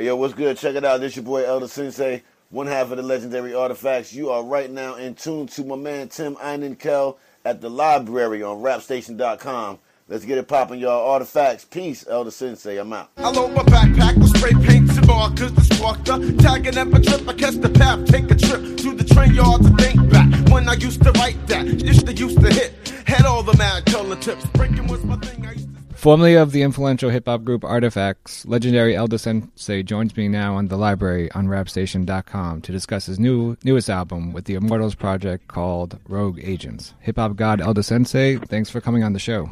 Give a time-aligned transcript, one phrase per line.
[0.00, 0.56] Hey, yo, what's good?
[0.56, 1.02] Check it out.
[1.02, 4.14] This your boy El Da Sensei, one half of the legendary artifacts.
[4.14, 8.62] You are right now in tune to my man Tim Einenkel at the library on
[8.62, 9.78] rapstation.com.
[10.08, 11.06] Let's get it popping, y'all.
[11.10, 11.66] Artifacts.
[11.66, 12.78] Peace, El Da Sensei.
[12.78, 13.10] I'm out.
[13.18, 17.00] I load my backpack with spray paint and markers to spark the tagging up a
[17.02, 17.28] trip.
[17.28, 20.66] I catch the path, take a trip to the train yard to think back when
[20.66, 21.66] I used to write that.
[21.66, 22.72] Used to used to hit,
[23.04, 24.46] had all the mad color tips.
[24.54, 25.44] Breaking was my thing.
[25.44, 25.69] I used.
[26.00, 30.54] Formerly of the influential hip hop group Artifacts, legendary El Da Sensei joins me now
[30.54, 35.48] on the library on rapstation.com to discuss his new newest album with the Immortals project
[35.48, 36.94] called Rogue Agents.
[37.00, 39.50] Hip hop god El Da Sensei, thanks for coming on the show.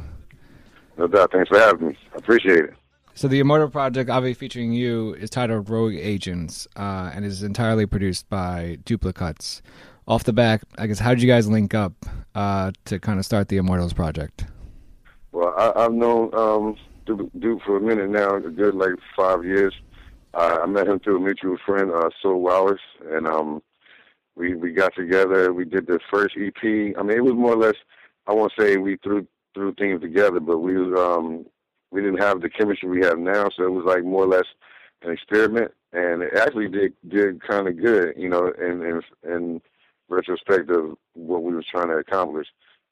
[0.96, 1.32] No doubt.
[1.32, 1.98] Thanks for having me.
[2.14, 2.74] I appreciate it.
[3.12, 7.84] So the Immortal project, obviously featuring you, is titled Rogue Agents uh, and is entirely
[7.84, 9.60] produced by Duplicates.
[10.06, 11.92] Off the back, I guess, how did you guys link up
[12.34, 14.46] uh, to kind of start the Immortals project?
[15.32, 19.74] Well, I, I've known um, Duke, for a minute now, a good like five years.
[20.34, 23.62] Uh, I met him through a mutual friend, uh, Soul Wallace, and um,
[24.36, 25.52] we we got together.
[25.52, 26.62] We did the first EP.
[26.62, 27.76] I mean, it was more or less.
[28.26, 31.46] I won't say we threw threw things together, but we um,
[31.90, 34.46] we didn't have the chemistry we have now, so it was like more or less
[35.02, 39.62] an experiment, and it actually did did kind of good, you know, in in, in
[40.08, 42.48] retrospect of what we was trying to accomplish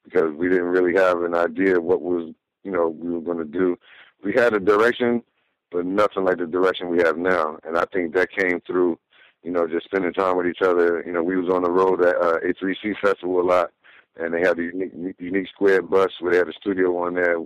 [0.07, 3.37] because we didn't really have an idea of what was, you know, we were going
[3.39, 3.77] to do.
[4.23, 5.21] We had a direction,
[5.71, 7.57] but nothing like the direction we have now.
[7.63, 8.97] And I think that came through,
[9.43, 11.03] you know, just spending time with each other.
[11.05, 13.71] You know, we was on the road at uh, A3C Festival a lot,
[14.17, 17.37] and they had the unique, unique square bus where they had a studio on there.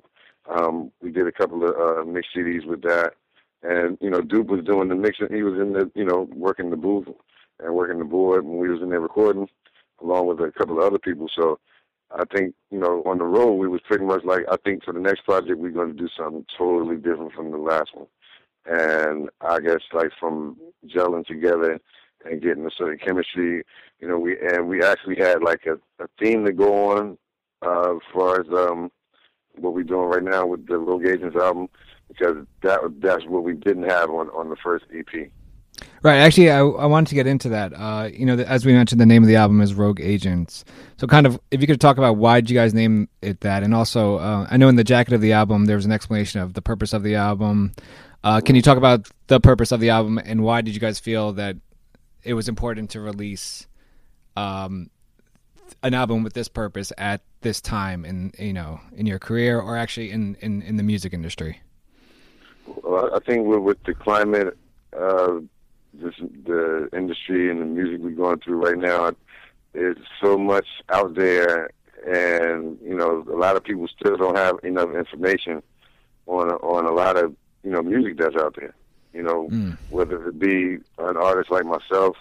[0.49, 3.13] Um, we did a couple of uh, mix CDs with that.
[3.63, 5.27] And, you know, Duke was doing the mixing.
[5.31, 7.07] He was in the, you know, working the booth
[7.59, 9.47] and working the board when we was in there recording,
[10.01, 11.29] along with a couple of other people.
[11.35, 11.59] So,
[12.15, 14.93] I think, you know, on the road, we was pretty much like, I think for
[14.93, 18.07] the next project, we're going to do something totally different from the last one.
[18.65, 21.79] And I guess like from gelling together
[22.25, 23.63] and getting a certain chemistry,
[23.99, 27.17] you know, we, and we actually had like a, a theme to go on,
[27.65, 28.91] uh, as far as, um,
[29.55, 31.67] what we're doing right now with the Rogue Agents album,
[32.07, 35.31] because that, that's what we didn't have on, on the first EP.
[36.03, 36.17] Right.
[36.17, 37.73] Actually, I, I wanted to get into that.
[37.73, 40.65] Uh, you know, as we mentioned, the name of the album is Rogue Agents.
[40.97, 43.63] So, kind of, if you could talk about why did you guys name it that,
[43.63, 46.41] and also, uh, I know in the jacket of the album there was an explanation
[46.41, 47.73] of the purpose of the album.
[48.23, 50.99] Uh, can you talk about the purpose of the album and why did you guys
[50.99, 51.57] feel that
[52.23, 53.67] it was important to release
[54.37, 54.89] um,
[55.81, 59.75] an album with this purpose at this time in you know in your career or
[59.75, 61.61] actually in in, in the music industry?
[62.83, 64.57] Well, I think with, with the climate.
[64.97, 65.39] Uh,
[65.93, 66.15] this,
[66.45, 69.13] the industry and the music we're going through right now
[69.73, 71.71] is so much out there,
[72.05, 75.61] and you know, a lot of people still don't have enough information
[76.27, 78.73] on on a lot of you know music that's out there.
[79.13, 79.77] You know, mm.
[79.89, 82.15] whether it be an artist like myself,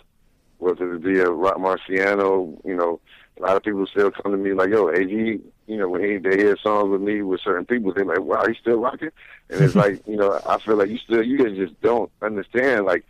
[0.59, 3.00] whether it be a Rock Marciano, you know,
[3.38, 6.19] a lot of people still come to me like, "Yo, AG," you know, when he,
[6.19, 9.10] they hear songs with me with certain people, they're like, "Wow, he's still rocking,"
[9.48, 12.86] and it's like, you know, I feel like you still, you guys just don't understand,
[12.86, 13.04] like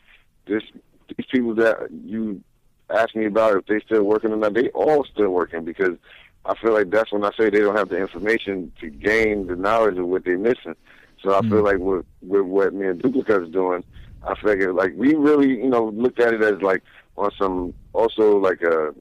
[0.46, 0.62] this
[1.08, 2.42] these people that you
[2.90, 5.96] ask me about if they still working or not, they all still working because
[6.44, 9.56] I feel like that's when I say they don't have the information to gain the
[9.56, 10.76] knowledge of what they're missing.
[11.22, 13.84] So I mm feel like with with what me and Duplicate's doing,
[14.22, 16.82] I figure like we really you know looked at it as like
[17.16, 18.94] on some also like a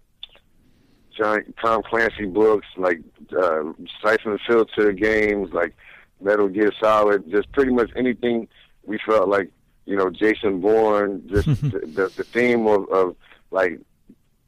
[1.17, 2.99] giant Tom Clancy books like
[3.37, 3.63] uh,
[4.03, 5.75] Siphon Filter games like
[6.21, 8.47] Metal Gear Solid, just pretty much anything
[8.85, 9.51] we felt like
[9.89, 13.15] you know, Jason Bourne, just the, the, the theme of, of
[13.49, 13.79] like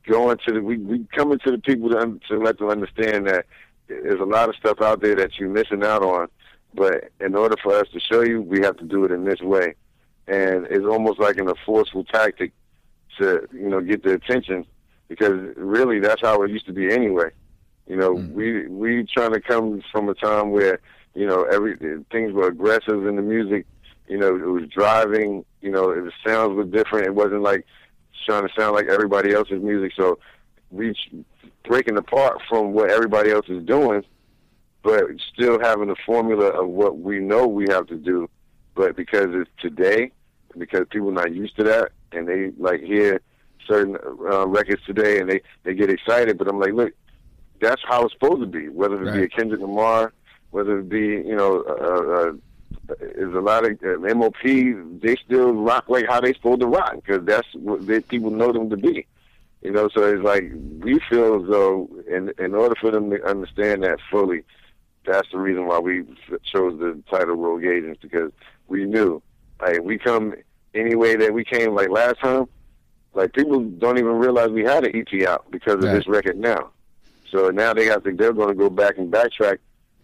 [0.08, 3.48] going to the we we coming to the people to, to let them understand that
[3.88, 6.28] there's a lot of stuff out there that you're missing out on,
[6.76, 9.42] but in order for us to show you, we have to do it in this
[9.42, 9.74] way,
[10.28, 12.52] and it's almost like in a forceful tactic
[13.18, 14.64] to you know get the attention
[15.08, 17.32] because really that's how it used to be anyway.
[17.88, 18.32] You know, mm.
[18.32, 20.80] we we trying to come from a time where
[21.16, 21.78] you know every
[22.12, 23.66] things were aggressive in the music
[24.12, 25.46] you know, it was driving.
[25.62, 27.06] You know, the sounds were different.
[27.06, 27.66] It wasn't like
[28.26, 29.94] trying to sound like everybody else's music.
[29.96, 30.20] So
[30.70, 30.94] we
[31.64, 34.04] breaking apart from what everybody else is doing,
[34.84, 38.30] but still having the formula of what we know we have to do.
[38.76, 40.12] But because it's today,
[40.58, 43.22] because people are not used to that, and they like hear
[43.66, 43.96] certain
[44.30, 46.38] uh, records today, and they they get excited.
[46.38, 46.92] But I'm like, look,
[47.62, 48.68] that's how it's supposed to be.
[48.68, 49.16] Whether it right.
[49.20, 50.12] be a Kendrick Lamar,
[50.50, 52.34] whether it be you know a, a
[53.00, 54.42] is a lot of uh, MOP.
[54.44, 58.52] They still rock like how they supposed to rock because that's what they, people know
[58.52, 59.06] them to be.
[59.62, 63.24] You know, so it's like we feel as though, in in order for them to
[63.24, 64.44] understand that fully,
[65.06, 66.04] that's the reason why we
[66.44, 68.32] chose the title Rogue Agents because
[68.68, 69.22] we knew,
[69.62, 70.34] like, we come
[70.74, 72.46] any way that we came like last time,
[73.14, 75.94] like people don't even realize we had an EP out because of Right.
[75.94, 76.72] this record now.
[77.30, 79.58] So now they have to they're going to go back and backtrack,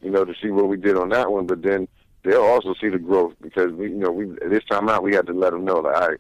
[0.04, 1.48] you know, to see what we did on that one.
[1.48, 1.88] But then
[2.28, 5.28] they'll also see the growth because we, you know, we this time out we had
[5.28, 6.20] to let them know like, all right,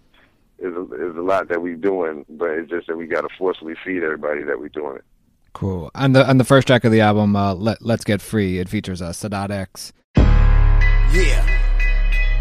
[0.59, 3.29] there's a, there's a lot that we're doing, but it's just that we got to
[3.37, 5.05] forcefully feed everybody that we're doing it.
[5.53, 5.91] Cool.
[5.95, 8.69] On the on the first track of the album, uh, Let Let's Get Free, it
[8.69, 9.91] features uh, Sadat X.
[10.15, 11.43] Yeah.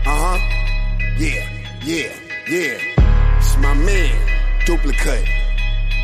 [0.04, 1.16] Uh huh.
[1.18, 1.48] Yeah.
[1.82, 2.12] Yeah.
[2.48, 3.38] Yeah.
[3.38, 4.62] It's my man.
[4.66, 5.28] Duplicate.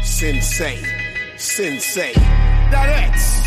[0.03, 0.79] Sensei.
[1.37, 2.12] Sensei.
[2.14, 3.43] That X.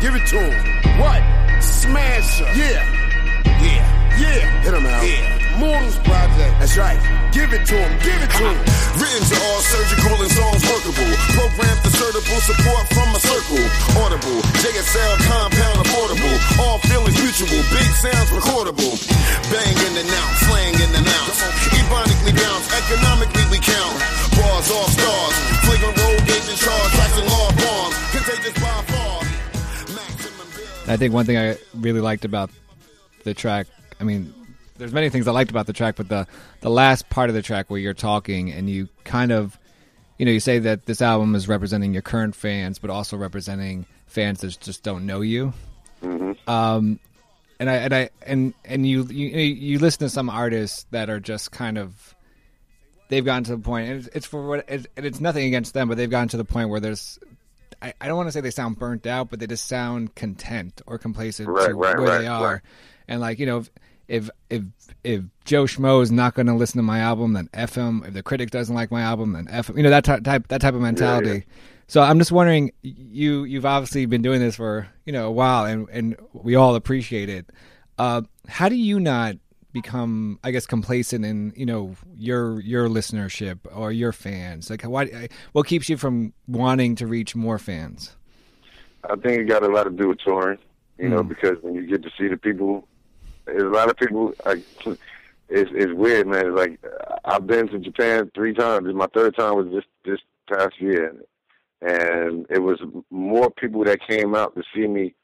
[0.00, 0.98] Give it to him.
[1.00, 1.62] What?
[1.62, 2.44] Smasher.
[2.56, 2.99] Yeah.
[4.20, 4.36] Yeah.
[4.36, 4.60] Yeah.
[4.60, 5.00] Hit him out.
[5.00, 5.40] Yeah.
[5.56, 6.52] Mortals Project.
[6.60, 7.00] That's right.
[7.32, 7.92] Give it to him.
[8.04, 8.58] Give it to him.
[9.00, 11.10] Written to all surgical and songs workable.
[11.36, 13.64] Programmed to suitable support from a circle.
[13.96, 14.40] Audible.
[14.60, 16.36] JSL compound affordable.
[16.60, 17.64] All feelings mutual.
[17.72, 18.92] Big sounds recordable.
[19.48, 20.36] Bang in and announce.
[20.44, 21.40] Slang in and announce.
[21.80, 22.66] Ebonically bounce.
[22.76, 23.96] Economically we count.
[24.36, 25.34] Bars off stars.
[25.64, 26.90] Flagrant road agent charge.
[26.92, 27.96] Tracks and law bombs.
[28.12, 29.16] Contagious by far.
[30.88, 32.50] I think one thing I really liked about
[33.24, 33.66] the track,
[34.00, 34.32] I mean,
[34.78, 36.26] there's many things I liked about the track, but the
[36.60, 39.58] the last part of the track where you're talking and you kind of,
[40.18, 43.86] you know, you say that this album is representing your current fans, but also representing
[44.06, 45.52] fans that just don't know you.
[46.48, 46.98] Um,
[47.58, 51.20] and I and I and and you you you listen to some artists that are
[51.20, 52.14] just kind of
[53.08, 55.74] they've gotten to the point and it's, it's for what it's, and it's nothing against
[55.74, 57.18] them but they've gotten to the point where there's
[57.82, 60.80] I, I don't want to say they sound burnt out but they just sound content
[60.86, 62.60] or complacent Right, to right, where right, they are right.
[63.08, 63.70] and like you know if
[64.10, 64.62] if if,
[65.04, 68.02] if Joe Schmo is not going to listen to my album then F him.
[68.06, 69.76] If the critic doesn't like my album then F him.
[69.76, 71.44] You know that ty- type that type of mentality.
[71.86, 75.64] So I'm just wondering you you've obviously been doing this for you know a while
[75.64, 77.50] and and we all appreciate it.
[77.98, 79.36] Uh, how do you not
[79.72, 84.68] become i guess complacent in you know your your listenership or your fans?
[84.70, 88.16] Like why what keeps you from wanting to reach more fans?
[89.08, 90.58] I think it got a lot to do with touring,
[90.98, 91.28] you know, Mm.
[91.28, 92.86] because when you get to see the people,
[93.58, 94.32] a lot of people.
[94.44, 94.62] Like,
[95.48, 96.46] it's it's weird, man.
[96.46, 96.80] It's like
[97.24, 98.92] I've been to Japan three times.
[98.94, 101.14] My third time was this this past year,
[101.82, 102.80] and it was
[103.10, 105.14] more people that came out to see me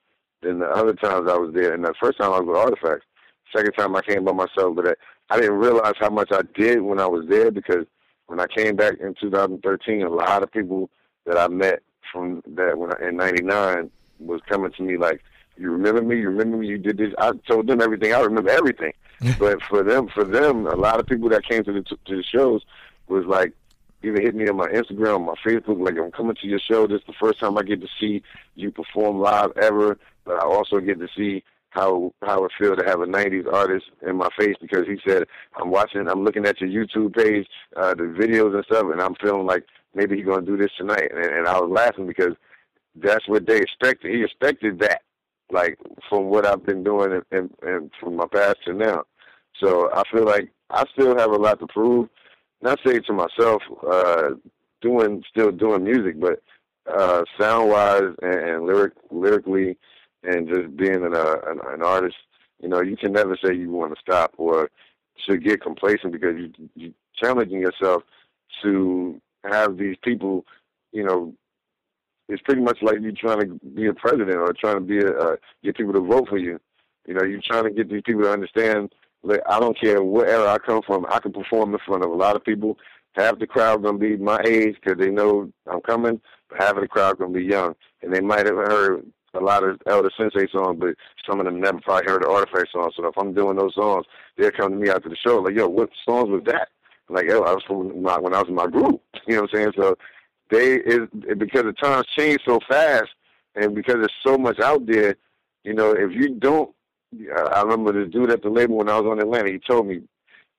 [0.42, 1.72] than the other times I was there.
[1.72, 3.06] And the first time I was with Artifacts.
[3.54, 4.94] Second time I came by myself, but I,
[5.30, 7.86] I didn't realize how much I did when I was there because
[8.26, 10.90] when I came back in 2013, a lot of people
[11.26, 11.80] that I met
[12.12, 15.22] from that when I, in '99 was coming to me like,
[15.56, 16.20] "You remember me?
[16.20, 16.66] You remember me?
[16.68, 18.12] You did this." I told them everything.
[18.12, 18.92] I remember everything.
[19.38, 22.22] but for them, for them, a lot of people that came to the to the
[22.22, 22.62] shows
[23.08, 23.52] was like
[24.02, 26.86] either hit me on my Instagram, my Facebook, like I'm coming to your show.
[26.86, 28.22] This is the first time I get to see
[28.54, 29.98] you perform live ever.
[30.24, 33.86] But I also get to see how how it feels to have a '90s artist
[34.06, 35.24] in my face because he said
[35.56, 39.14] I'm watching, I'm looking at your YouTube page, uh, the videos and stuff, and I'm
[39.16, 39.64] feeling like
[39.94, 41.10] maybe he's gonna do this tonight.
[41.14, 42.34] And, and I was laughing because
[42.96, 44.14] that's what they expected.
[44.14, 45.02] He expected that,
[45.50, 45.78] like
[46.08, 49.04] from what I've been doing and, and, and from my past to now.
[49.60, 52.08] So I feel like I still have a lot to prove.
[52.62, 54.30] Not say to myself, uh,
[54.80, 56.42] doing still doing music, but
[56.92, 59.76] uh, sound wise and, and lyric lyrically,
[60.22, 62.16] and just being an, uh, an an artist.
[62.60, 64.70] You know, you can never say you want to stop or
[65.16, 68.02] should get complacent because you you challenging yourself
[68.62, 70.44] to have these people.
[70.92, 71.34] You know,
[72.28, 75.10] it's pretty much like you trying to be a president or trying to be a
[75.10, 76.58] uh, get people to vote for you.
[77.06, 78.92] You know, you're trying to get these people to understand.
[79.22, 81.06] Like, I don't care what era I come from.
[81.08, 82.78] I can perform in front of a lot of people.
[83.14, 86.20] Half the crowd gonna be my age because they know I'm coming.
[86.48, 89.64] But half of the crowd gonna be young, and they might have heard a lot
[89.64, 90.94] of El Da Sensei songs, but
[91.28, 92.94] some of them never probably heard the Artifact songs.
[92.96, 94.06] So if I'm doing those songs,
[94.36, 96.68] they'll come to me after the show like, "Yo, what songs was that?"
[97.08, 99.50] Like, "Yo, I was from my, when I was in my group." You know what
[99.54, 99.72] I'm saying?
[99.76, 99.96] So
[100.50, 103.08] they is because the times change so fast,
[103.54, 105.16] and because there's so much out there.
[105.64, 106.72] You know, if you don't,
[107.52, 109.54] I remember this dude at the label when I was on Atlantic.
[109.54, 110.02] He told me,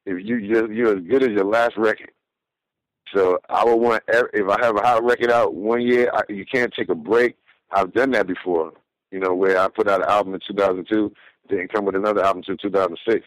[0.06, 2.12] "If you you're, you're as good as your last record."
[3.14, 6.46] So I would want if I have a hot record out one year, I, you
[6.46, 7.38] can't take a break.
[7.72, 8.74] I've done that before.
[9.12, 11.14] You know, where I put out an album in 2002,
[11.48, 13.26] didn't come with another album until 2006.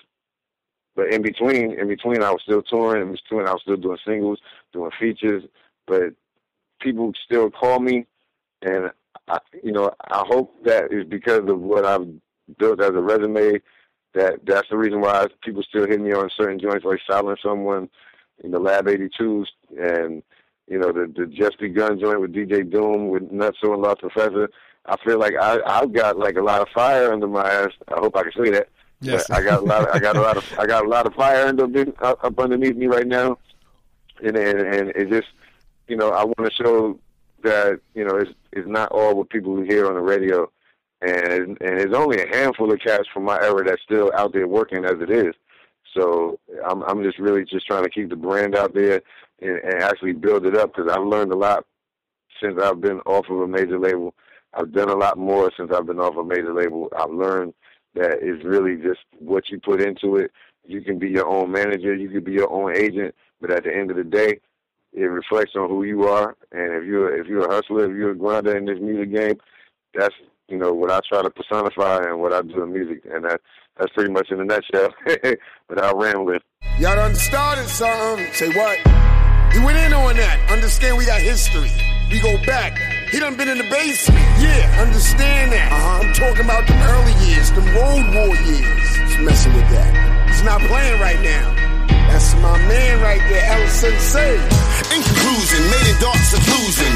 [0.95, 3.02] But in between, in between, I was still touring.
[3.02, 4.40] In between, I was still doing singles,
[4.73, 5.45] doing features.
[5.87, 6.14] But
[6.80, 8.06] people still call me,
[8.62, 8.90] and
[9.28, 12.08] I, you know, I hope that is because of what I've
[12.58, 13.60] built as a resume.
[14.14, 17.88] That that's the reason why people still hit me on certain joints like Silent Someone,
[18.42, 19.46] in the Lab 82s,
[19.78, 20.22] and
[20.66, 24.50] you know the the Just Begun joint with DJ Doom with Nutso and Large Professor.
[24.87, 27.72] I feel like I I've got like a lot of fire under my ass.
[27.88, 28.68] I hope I can say that
[29.00, 29.26] Yes.
[29.28, 29.88] But I got a lot.
[29.88, 30.58] Of, I got a lot of.
[30.58, 31.64] I got a lot of fire under,
[32.02, 33.38] up, up underneath me right now,
[34.22, 35.28] and and, and it just,
[35.90, 36.99] you know, I want to show
[37.42, 40.50] that you know it's it's not all what people hear on the radio,
[41.02, 44.47] and and there's only a handful of cats from my era that's still out there
[44.47, 45.35] working as it is.
[45.97, 49.02] So I'm I'm just really just trying to keep the brand out there
[49.42, 51.66] and, and actually build it up because I've learned a lot
[52.40, 54.14] since I've been off of a major label.
[54.54, 56.88] I've done a lot more since I've been off a major label.
[56.97, 57.54] I've learned
[57.94, 60.30] that it's really just what you put into it.
[60.64, 63.75] You can be your own manager, you can be your own agent, but at the
[63.75, 64.40] end of the day,
[64.92, 66.37] it reflects on who you are.
[66.52, 69.37] And if you're if you're a hustler, if you're a grinder in this music game,
[69.94, 70.14] that's
[70.49, 73.40] you know what I try to personify and what I do in music, and that
[73.78, 74.92] that's pretty much in a nutshell
[75.68, 76.40] without rambling.
[76.78, 78.32] Y'all done started something.
[78.32, 78.78] Say what?
[79.52, 80.50] He went in on that.
[80.50, 81.70] Understand we got history.
[82.11, 82.78] We go back.
[83.11, 84.18] He done been in the basement.
[84.38, 85.73] Yeah, understand that.
[85.73, 86.06] Uh-huh.
[86.06, 88.97] I'm talking about them early years, them Road War years.
[88.97, 90.28] He's messing with that.
[90.28, 91.60] He's not playing right now.
[92.40, 94.35] My man right there, El Sensei.
[94.97, 96.90] In conclusion, made it dark seclusion,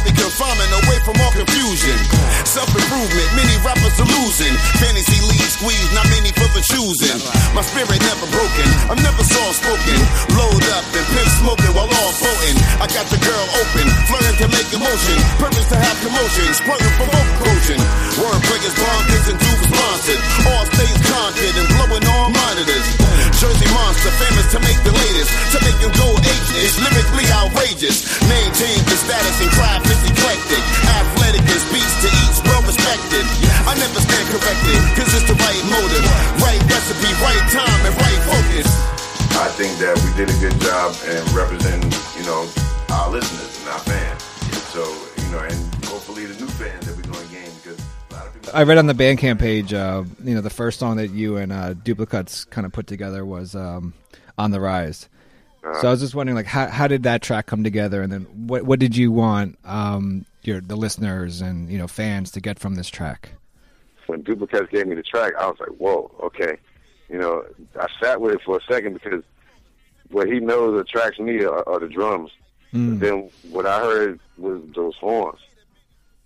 [0.00, 1.96] solitary confinement away from all confusion.
[2.44, 4.52] Self-improvement, many rappers are losing.
[4.80, 7.20] Fantasy lead squeeze, not many for the choosing.
[7.54, 9.98] My spirit never broken, I'm never soft spoken.
[10.36, 12.56] Load up and pimp smoking while all potent.
[12.80, 15.16] I got the girl open, flirting to make emotion.
[15.38, 17.80] Purpose to have commotion, squirting from approaching.
[18.20, 20.20] Word breakers, bomb kids, and do responsive.
[20.48, 22.86] All states conquered and blowing all monitors.
[23.36, 28.04] Jersey monster, famous to make the latest, to make them go ageless, lyrically outrageous.
[28.28, 33.24] Maintain the status and craft is eclectic, athletic as beats to each well respected.
[33.66, 36.04] I never stand corrected, cause it's the right motive,
[36.40, 38.68] right recipe, right time, and right focus.
[39.36, 42.46] I think that we did a good job in representing, you know,
[42.92, 44.22] our listeners and our fans.
[44.70, 47.80] So, you know, and hopefully the new fans that we're going to gain because
[48.52, 51.52] I read on the Bandcamp page, uh, you know, the first song that you and
[51.52, 53.94] uh, Duplicates kind of put together was um,
[54.36, 55.08] on the rise.
[55.62, 58.22] So I was just wondering, like, how how did that track come together, and then
[58.46, 62.58] what what did you want um, your the listeners and you know fans to get
[62.58, 63.32] from this track?
[64.06, 66.56] When Duplicates gave me the track, I was like, whoa, okay.
[67.08, 67.44] You know,
[67.78, 69.22] I sat with it for a second because
[70.10, 72.30] what he knows attracts me are, are the drums.
[72.72, 73.00] Mm.
[73.00, 75.40] then what I heard was those horns.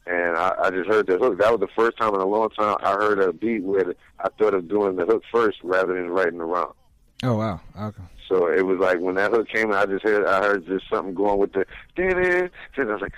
[0.07, 1.39] And I, I just heard the hook.
[1.39, 4.29] That was the first time in a long time I heard a beat where I
[4.39, 6.75] thought of doing the hook first rather than writing around.
[7.23, 7.61] Oh wow!
[7.81, 8.03] Okay.
[8.29, 11.15] So it was like when that hook came, I just heard I heard just something
[11.15, 11.67] going with the.
[11.99, 13.13] I was like,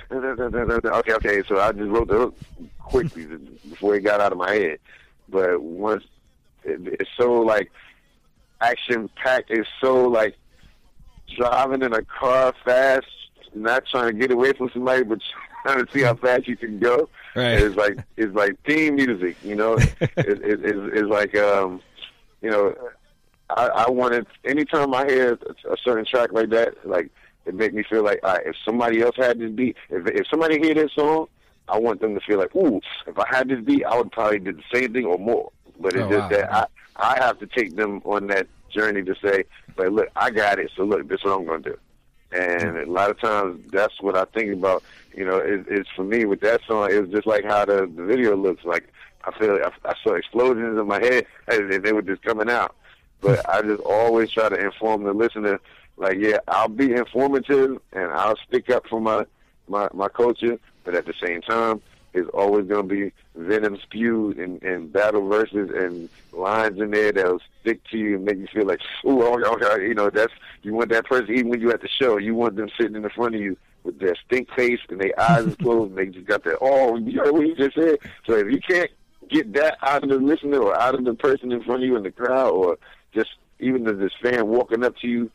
[0.85, 1.43] okay, okay.
[1.47, 2.37] So I just wrote the hook
[2.79, 3.27] quickly
[3.69, 4.79] before it got out of my head.
[5.29, 6.05] But once
[6.65, 7.71] it, it's so like
[8.61, 10.37] action packed, it's so like
[11.37, 13.07] driving in a car fast,
[13.55, 15.21] not trying to get away from somebody, but
[15.63, 17.09] trying to see how fast you can go.
[17.37, 17.61] Right.
[17.61, 19.75] It's like it's like theme music, you know.
[20.01, 21.81] it, it, it's, it's like um,
[22.43, 22.75] you know
[23.51, 25.39] I, I wanted anytime I hear
[25.71, 27.11] a certain track like that, like
[27.45, 30.59] it make me feel like right, if somebody else had this beat, if if somebody
[30.59, 31.29] hear this song,
[31.69, 34.41] I want them to feel like, ooh, if I had this beat, I would probably
[34.41, 35.53] do the same thing or more.
[35.79, 36.29] But it's oh, just wow.
[36.29, 39.45] that I I have to take them on that journey to say,
[39.77, 41.79] but look, I got it, so look, this is what I'm gonna do.
[42.33, 44.83] And a lot of times, that's what I think about.
[45.15, 46.89] You know, it, it's for me with that song.
[46.91, 48.65] It's just like how the, the video looks.
[48.65, 48.93] Like
[49.25, 52.51] I feel, like I, I saw explosions in my head, and they were just coming
[52.51, 52.75] out.
[53.27, 55.61] But I just always try to inform the listener,
[55.97, 59.25] like, yeah, I'll be informative and I'll stick up for my
[59.69, 61.83] my my culture, but at the same time,
[62.17, 67.13] it's always going to be venom spewed and, and battle verses and lines in there
[67.13, 70.73] that'll stick to you and make you feel like, oh, okay, you know, that's you
[70.73, 73.11] want that person even when you're at the show, you want them sitting in the
[73.11, 76.43] front of you with their stink face and their eyes closed and they just got
[76.45, 77.99] that, oh, you heard what you just said.
[78.27, 78.91] So if you can't
[79.29, 81.97] get that out of the listener or out of the person in front of you
[81.97, 82.79] in the crowd or
[83.17, 85.31] just even this fan walking up to you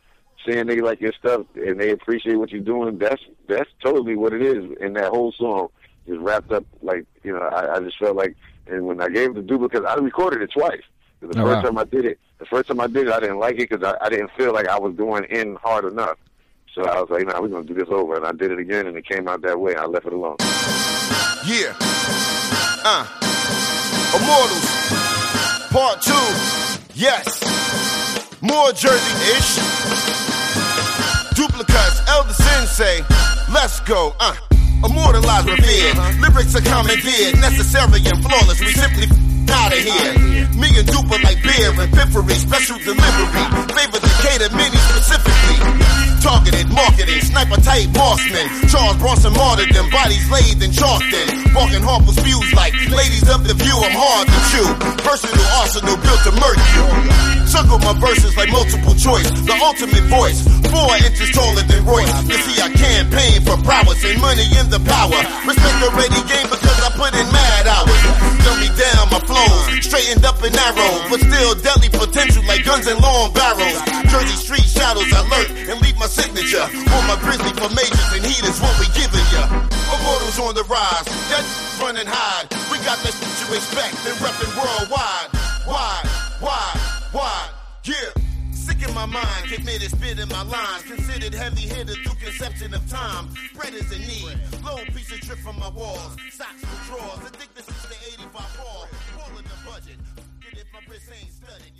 [0.46, 4.32] saying they like your stuff and they appreciate what you're doing, that's that's totally what
[4.32, 4.64] it is.
[4.80, 5.68] And that whole song
[6.06, 7.40] is wrapped up like you know.
[7.40, 8.36] I, I just felt like,
[8.66, 10.82] and when I gave the duplicate, I recorded it twice.
[11.20, 11.62] The oh, first wow.
[11.62, 13.84] time I did it, the first time I did it, I didn't like it because
[13.84, 16.18] I, I didn't feel like I was going in hard enough.
[16.74, 18.58] So I was like, "No, nah, we're gonna do this over," and I did it
[18.58, 19.76] again, and it came out that way.
[19.76, 20.36] I left it alone.
[21.46, 21.76] Yeah.
[22.84, 23.06] Uh.
[24.14, 25.70] Immortals.
[25.70, 26.81] Part two.
[26.94, 27.24] Yes.
[28.42, 29.56] More Jersey-ish.
[31.34, 33.04] Duplicates, El Da Sensei.
[33.52, 34.34] Let's go, uh.
[34.84, 35.96] Immortalized, revered.
[36.20, 38.60] Lyrics are commandeered, necessary and flawless.
[38.60, 39.06] We simply
[39.52, 40.48] out of here.
[40.58, 43.61] Me and Duper like beer and piffery, special delivery.
[47.52, 48.48] Appetite marksmen.
[48.68, 50.72] Charles Bronson martyred them, bodies laid in.
[51.52, 54.68] Walking harmful spews like ladies of the view, I'm hard to chew.
[55.04, 57.32] Versatile arsenal built to murder you.
[57.44, 60.40] Circle my verses like multiple choice, the ultimate voice.
[60.72, 62.08] Four inches taller than Royce.
[62.24, 65.20] You see, I campaign for prowess and money in the power.
[65.44, 68.00] Respect the ready game because I put in mad hours.
[68.40, 72.88] Dumb me down, my flows straightened up and narrow, but still deadly potential like guns
[72.88, 73.76] and long barrels.
[74.08, 78.60] Jersey street shadows alert and leave my signature on my grizzly formations, and heat is
[78.60, 79.46] what we giving ya.
[79.92, 82.48] Immortals on the rise, death run and hide.
[82.70, 85.28] We got the shit you expect and reppin' worldwide.
[85.66, 86.02] Why,
[86.40, 86.78] why,
[87.12, 87.50] why?
[87.84, 88.14] Yeah.
[88.52, 90.82] Sick in my mind, committed, spit in my lines.
[90.84, 93.28] Considered heavy hitter through conception of time.
[93.54, 94.38] Bread is in need.
[94.64, 96.16] Low piece of drip from my walls.
[96.30, 97.28] Socks for drawers.
[97.28, 98.88] Addicted since the 85 ball.
[99.18, 99.98] Rolling the budget.
[100.40, 101.72] Get if my wrist ain't studded.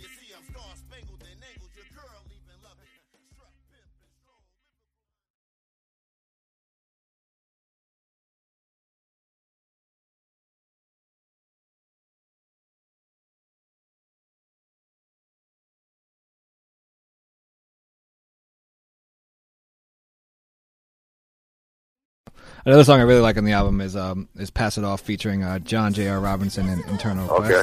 [22.65, 25.43] Another song I really like on the album is um is "Pass It Off" featuring
[25.43, 26.07] uh, John J.
[26.07, 26.19] R.
[26.19, 27.61] Robinson and Internal Okay.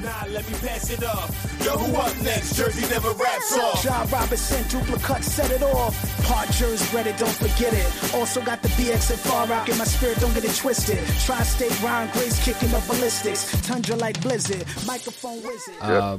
[0.00, 1.28] Nah, let me pass it up.
[1.62, 2.56] Yo, who up next?
[2.56, 3.82] Jersey never raps off.
[3.82, 5.94] John Robinson, duplicate, set it off.
[6.24, 8.14] Part jurors read it, don't forget it.
[8.14, 10.98] Also got the BX and Far Rock in my spirit, don't get it twisted.
[11.20, 13.60] Tri-state Ron Grace kicking up ballistics.
[13.62, 15.74] Tundra like Blizzard, microphone wizard.
[15.80, 16.18] Uh,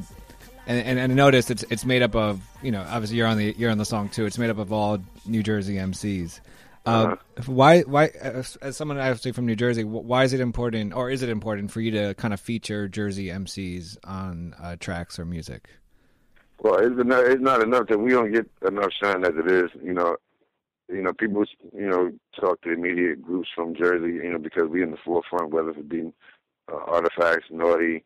[0.67, 3.37] and, and and I noticed it's it's made up of you know obviously you're on
[3.37, 4.25] the you're on the song too.
[4.25, 6.39] It's made up of all New Jersey MCs.
[6.85, 11.09] Um, Why why as, as someone actually from New Jersey, why is it important or
[11.09, 15.23] is it important for you to kind of feature Jersey MCs on uh, tracks or
[15.23, 15.69] music?
[16.59, 19.69] Well, it's enough, it's not enough that we don't get enough shine as it is.
[19.81, 20.17] You know,
[20.89, 24.83] you know, people, you know, talk to immediate groups from Jersey, you know, because we're
[24.83, 26.11] in the forefront, whether it be
[26.71, 28.03] uh, Artifacts, Naughty,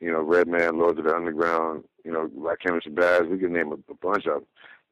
[0.00, 3.72] you know, Redman, Lords of the Underground, you know, like Chemistry Baz, we can name
[3.72, 4.46] a, a bunch of them.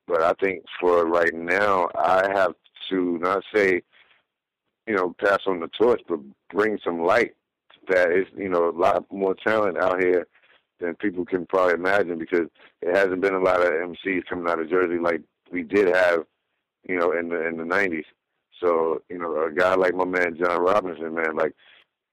[0.06, 2.54] But I think for right now, I have
[2.90, 3.83] to not say,
[4.87, 6.21] you know, pass on the torch, but
[6.52, 7.34] bring some light
[7.89, 10.26] that is, you know, a lot more talent out here
[10.80, 12.49] than people can probably imagine because
[12.82, 16.25] it hasn't been a lot of MCs coming out of Jersey like we did have,
[16.89, 18.04] you know, in the in the nineties.
[18.60, 21.54] So, you know, a guy like my man John Robinson, man, like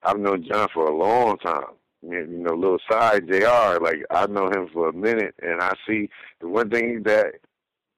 [0.03, 1.75] I've known John for a long time.
[2.01, 6.09] You know, little side JR, like I've known him for a minute and I see
[6.41, 7.35] the one thing that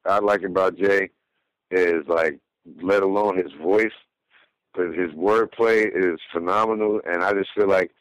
[0.05, 1.09] I like about Jay
[1.71, 2.39] is like
[2.81, 3.93] let alone his voice,
[4.73, 7.91] but his wordplay is phenomenal and I just feel like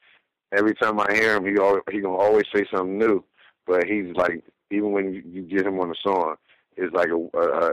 [0.53, 1.53] every time I hear him, he
[1.93, 3.25] he gonna always say something new.
[3.67, 6.37] But he's like, even when you, get him on a song,
[6.77, 7.73] it's like a, a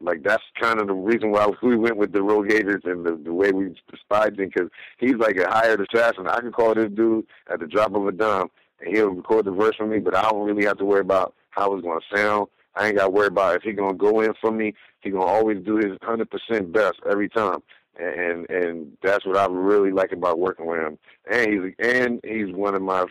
[0.00, 3.16] like that's kind of the reason why we went with the Rogue Agents and the,
[3.24, 6.26] the way we despised him because he's like a hired assassin.
[6.26, 8.48] I can call this dude at the drop of a dime
[8.80, 11.34] and he'll record the verse for me, but I don't really have to worry about
[11.50, 12.48] how it's gonna sound.
[12.74, 14.74] I ain't got to worry about if he gonna go in for me.
[15.00, 17.62] He gonna always do his hundred percent best every time
[17.98, 20.98] and and that's what I really like about working with him.
[21.30, 23.04] And he's and he's one of my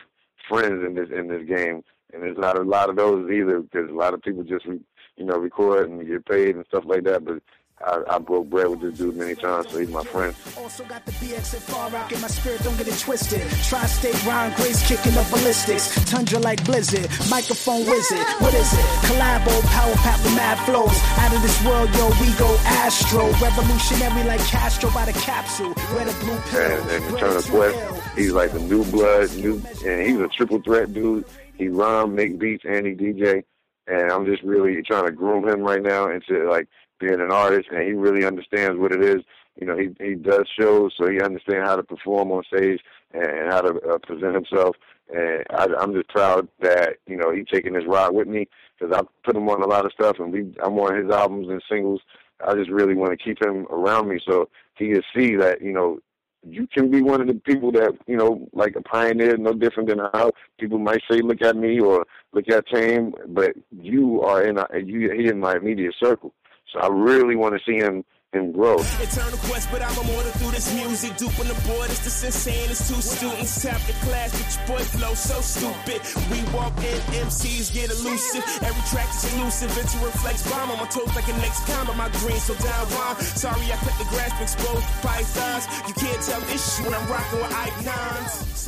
[0.49, 1.83] friends in this in this game.
[2.13, 4.81] And there's not a lot of those either because a lot of people just you
[5.17, 7.23] know record and get paid and stuff like that.
[7.23, 7.41] But
[7.85, 10.35] I, I broke bread with this dude many times, so he's my friend.
[10.57, 13.41] Also got the BX and Far Rock in my spirit, don't get it twisted.
[13.63, 15.93] Tri-state Ron Grace kicking up ballistics.
[16.09, 18.25] Tundra like Blizzard, microphone wizard.
[18.39, 18.85] What is it?
[19.07, 20.97] Collabo, power pack with mad flows.
[21.17, 23.31] Out of this world, yo, we go astro.
[23.41, 25.73] Revolutionary like Castro by the capsule.
[25.95, 26.61] Red or blue pill.
[26.61, 30.61] And, and Eternal too Quest, he's like the new blood, new, and he's a triple
[30.61, 31.25] threat dude.
[31.55, 33.43] He rhyme, make beats, and he DJ.
[33.87, 36.67] And I'm just really trying to groom him right now into like
[37.01, 39.23] being an artist, and he really understands what it is.
[39.59, 42.79] You know, he he does shows, so he understands how to perform on stage
[43.13, 44.75] and how to uh, present himself.
[45.13, 48.47] And I, I'm just proud that you know he taking this ride with me
[48.79, 51.49] because I put him on a lot of stuff, and we I'm on his albums
[51.49, 52.01] and singles.
[52.45, 55.73] I just really want to keep him around me so he can see that you
[55.73, 55.99] know
[56.43, 59.89] you can be one of the people that you know like a pioneer, no different
[59.89, 64.43] than how people might say look at me or look at Tame, but you are
[64.45, 66.33] in a, you he in my immediate circle.
[66.71, 68.79] So I really want to see him him grow.
[68.79, 71.17] Eternal quest, but I'm immortal through this music.
[71.17, 72.71] Duping the board, it's the insane.
[72.71, 73.61] It's two students.
[73.61, 75.99] Tap the class, but your boy flow so stupid.
[76.31, 78.43] We walk in, MCs get elusive.
[78.63, 79.75] Every track is elusive.
[79.75, 82.55] It's a reflex bomb on my toes like a next time, but my green so
[82.55, 83.19] down wrong.
[83.19, 85.67] Sorry, I cut the grass to expose pythons.
[85.87, 88.61] You can't tell this shit when I'm rocking with icons.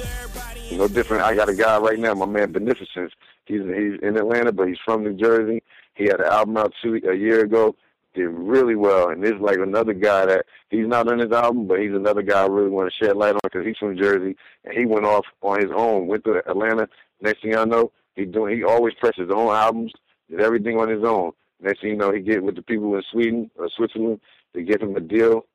[0.76, 1.24] No different.
[1.24, 3.14] I got a guy right now, my man Beneficence.
[3.46, 5.64] He's he's in Atlanta, but he's from New Jersey.
[5.96, 7.76] He had an album out two a year ago.
[8.14, 9.10] Did really well.
[9.10, 12.22] And this is like another guy that he's not on his album, but he's another
[12.22, 15.06] guy I really want to shed light on because he's from Jersey and he went
[15.06, 16.08] off on his own.
[16.08, 16.88] Went to Atlanta.
[17.22, 19.94] Next thing I know, he doing he always presses his own albums,
[20.30, 21.32] did everything on his own.
[21.60, 24.20] Next thing you know, he get with the people in Sweden or Switzerland.
[24.54, 25.46] to give him a deal,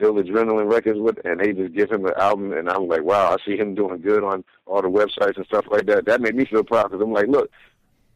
[0.00, 2.52] Ill Adrenaline Records with, and they just give him an album.
[2.52, 5.66] And I'm like, wow, I see him doing good on all the websites and stuff
[5.70, 6.06] like that.
[6.06, 7.50] That made me feel proud because I'm like, look,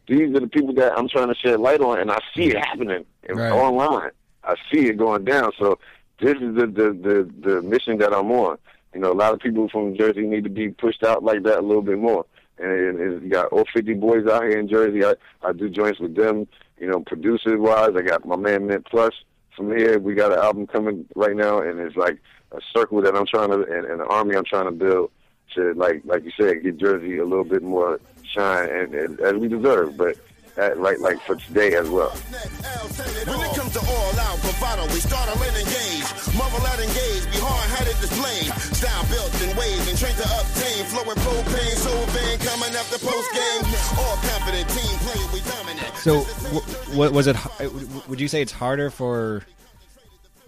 [0.08, 2.58] these are the people that I'm trying to shed light on, and I see it
[2.58, 3.52] happening Right.
[3.52, 4.10] online.
[4.44, 5.52] I see it going down.
[5.58, 5.78] So
[6.20, 8.58] this is the, the the the mission that I'm on.
[8.94, 11.58] You know, a lot of people from Jersey need to be pushed out like that
[11.58, 12.26] a little bit more.
[12.58, 15.04] And, and, you got all 50 boys out here in Jersey.
[15.04, 16.46] I I do joints with them.
[16.78, 19.14] You know, producers wise, I got my man Mint Plus
[19.56, 19.98] from here.
[19.98, 23.50] We got an album coming right now, and it's like a circle that I'm trying
[23.50, 25.10] to and, and an army I'm trying to build
[25.54, 28.00] to like like you said, get Jersey a little bit more
[28.32, 29.96] shine and, and as we deserve.
[29.96, 30.16] But
[30.56, 32.10] at, right like for today as well.
[32.10, 36.04] When it comes to all out bravado, we start to let engage.
[36.36, 38.52] Marvel out engage, be hard-headed display.
[38.76, 40.84] Style built and wave and trained to obtain.
[40.92, 43.64] Flowing propane, so vain, coming after post-game.
[43.96, 45.94] All confident, team play, we dominate.
[46.04, 47.36] So, w- what was it?
[47.60, 47.70] h-
[48.08, 49.42] Would you say it's harder for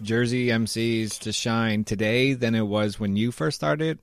[0.01, 3.97] Jersey MCs to shine today than it was when you first started?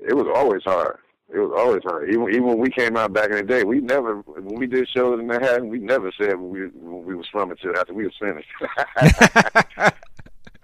[0.00, 0.98] it was always hard.
[1.34, 2.08] It was always hard.
[2.10, 4.88] Even even when we came out back in the day, we never when we did
[4.88, 8.48] shows in Manhattan, we never said we we was from until after we was finished.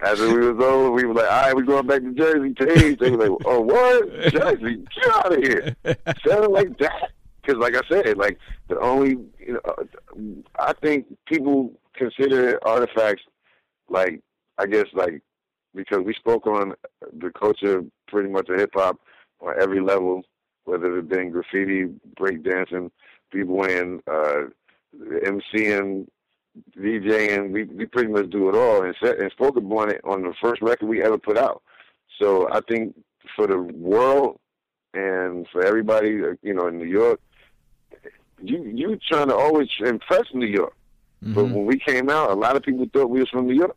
[0.00, 2.96] after we was over, we were like, "All right, we going back to Jersey." Please.
[3.00, 4.32] They were like, "Oh, what?
[4.32, 4.84] Jersey?
[4.94, 5.76] Get out of here!"
[6.24, 7.10] Sounded like that.
[7.42, 9.82] Because, like I said, like the only you know, uh,
[10.60, 13.24] I think people consider artifacts
[13.88, 14.22] like
[14.58, 15.20] I guess like
[15.74, 16.74] because we spoke on
[17.12, 19.00] the culture pretty much of hip hop
[19.40, 20.22] on every level,
[20.64, 22.90] whether it been graffiti, breakdancing,
[23.32, 24.42] b-boying, uh,
[24.94, 26.06] MCing,
[26.76, 27.50] DJing.
[27.50, 30.34] We we pretty much do it all, and set, and spoke upon it on the
[30.40, 31.62] first record we ever put out.
[32.18, 32.94] So I think
[33.36, 34.38] for the world
[34.94, 37.20] and for everybody, uh, you know, in New York,
[38.42, 40.74] you you trying to always impress New York.
[41.34, 43.76] But when we came out, a lot of people thought we was from New York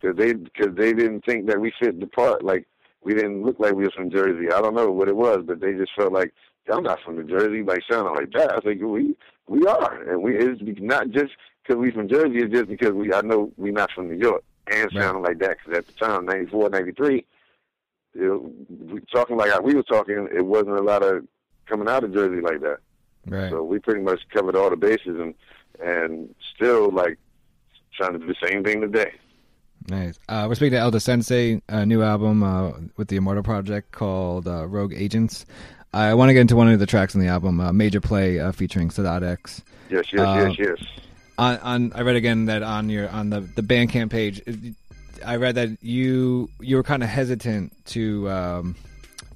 [0.00, 2.42] because they because they didn't think that we fit the part.
[2.42, 2.66] Like
[3.06, 4.50] we didn't look like we was from Jersey.
[4.52, 6.34] I don't know what it was, but they just felt like
[6.70, 7.62] I'm not from New Jersey.
[7.62, 8.50] Like sounding like that.
[8.50, 9.16] I was like, we
[9.46, 12.38] we are, and we it's not just because we from Jersey.
[12.38, 15.02] It's just because we I know we not from New York and Right.
[15.04, 15.58] sounding like that.
[15.64, 17.24] Because at the time, ninety four, ninety three,
[18.14, 20.28] you know, we talking like we was talking.
[20.34, 21.24] It wasn't a lot of
[21.66, 22.78] coming out of Jersey like that.
[23.28, 23.50] Right.
[23.50, 25.32] So we pretty much covered all the bases and
[25.80, 27.18] and still like
[27.96, 29.12] trying to do the same thing today.
[29.88, 30.18] Nice.
[30.28, 33.92] Uh, we're speaking to El Da Sensei, a new album uh, with the Immortal Project
[33.92, 35.46] called uh, Rogue Agents.
[35.92, 38.40] I want to get into one of the tracks on the album, uh, Major Play,
[38.40, 39.62] uh, featuring Sadat X.
[39.88, 40.88] Yes, yes, yes, yes.
[41.38, 44.42] On, on, I read again that on your on the the Bandcamp page,
[45.24, 48.28] I read that you you were kind of hesitant to.
[48.30, 48.76] Um,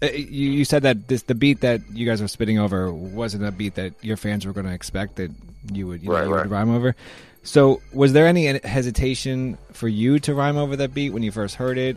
[0.02, 3.44] uh, you, you said that this the beat that you guys were spitting over wasn't
[3.44, 5.30] a beat that your fans were going to expect that
[5.72, 6.96] you would you, know, Right, would rhyme over.
[7.42, 11.54] So, was there any hesitation for you to rhyme over that beat when you first
[11.54, 11.96] heard it?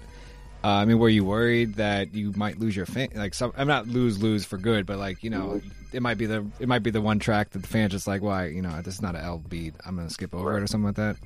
[0.64, 3.10] Uh, I mean, were you worried that you might lose your fan?
[3.14, 5.98] Like, some, I'm not lose lose for good, but like you know, Mm-hmm.
[5.98, 8.22] it might be the it might be the one track that the fans just like,
[8.22, 9.74] why you know, this is not an L beat.
[9.86, 11.18] I'm gonna skip over it or something like that.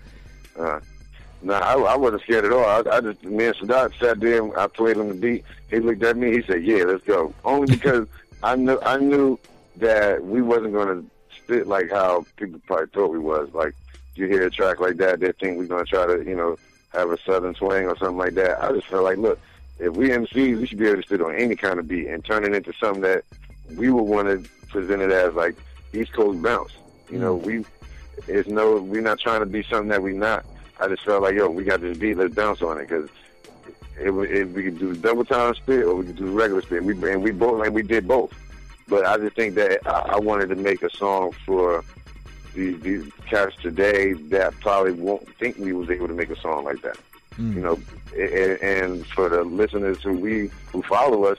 [0.59, 0.79] Uh,
[1.43, 2.65] no, I, I wasn't scared at all.
[2.65, 4.41] I, I just me and Sadat sat there.
[4.41, 5.45] and I played him the beat.
[5.69, 6.31] He looked at me.
[6.31, 8.07] He said, "Yeah, let's go." Only because
[8.43, 9.37] I knew I knew
[9.75, 13.49] that we wasn't going to spit like how people probably thought we was.
[13.53, 13.75] Like
[14.17, 16.57] you hear a track like that, they think we're to try to you know
[16.93, 18.63] have a southern swing or something like that.
[18.63, 19.39] I just felt like, look,
[19.79, 22.23] if we MCs, we should be able to spit on any kind of beat and
[22.23, 23.23] turn it into something that
[23.75, 25.55] we would want to present it as like
[25.93, 26.71] East Coast bounce.
[27.09, 27.65] You know, we
[28.27, 30.45] it's no, we're not trying to be something that we not.
[30.79, 33.09] I just felt like, yo, we got this beat, let's bounce on it because
[33.99, 36.83] it, it, we could do double time spit or we could do regular spit.
[36.83, 38.33] We and we both like we did both.
[38.87, 41.83] But I just think that I, I wanted to make a song for
[42.57, 46.65] these these cats today that probably won't think we was able to make a song
[46.65, 46.97] like that.
[47.35, 47.53] Hmm.
[47.53, 47.79] You know,
[48.17, 51.37] and, and for the listeners who we who follow us,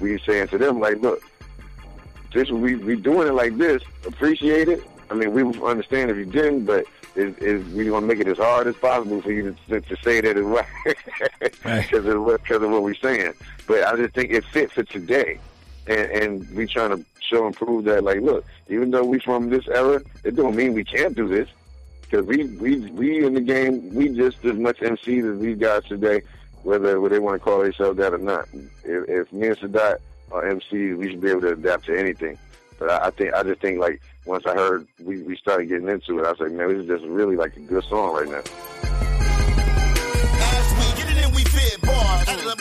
[0.00, 1.22] we saying to them like, look,
[2.34, 3.82] this we we doing it like this.
[4.06, 4.82] Appreciate it.
[5.08, 8.26] I mean, we understand if you didn't, but is is we want to make it
[8.28, 10.66] as hard as possible for you to to, to say that it's right
[11.64, 11.88] Right.
[11.88, 13.34] because of what because of what we're saying.
[13.68, 15.38] But I just think it fits for today,
[15.86, 19.50] and and we trying to show and prove that like, look, even though we from
[19.50, 21.48] this era, it don't mean we can't do this.
[22.02, 25.84] Because we, we we in the game, we just as much MCs as these guys
[25.84, 26.22] today,
[26.62, 28.48] whether whether they want to call themselves that or not.
[28.84, 29.98] If, if me and Sadat
[30.30, 32.38] are MCs, we should be able to adapt to anything.
[32.78, 35.88] But I, I think I just think like once I heard we, we started getting
[35.88, 38.28] into it, I was like, man, this is just really like a good song right
[38.28, 38.85] now.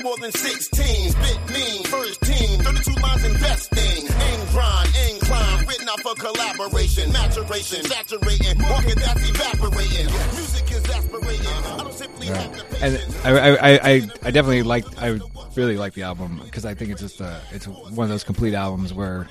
[0.06, 1.10] More than 16.
[1.12, 4.06] Spit mean, first team, 32 lines investing.
[4.06, 10.06] In grind, incline, written out for collaboration, maturation, saturating, market that's evaporating.
[10.34, 11.48] Music is aspirating.
[11.48, 13.16] I don't simply have the and.
[13.24, 15.20] I, I, I I definitely like I
[15.56, 18.54] really like the album because I think it's just a it's one of those complete
[18.54, 19.28] albums where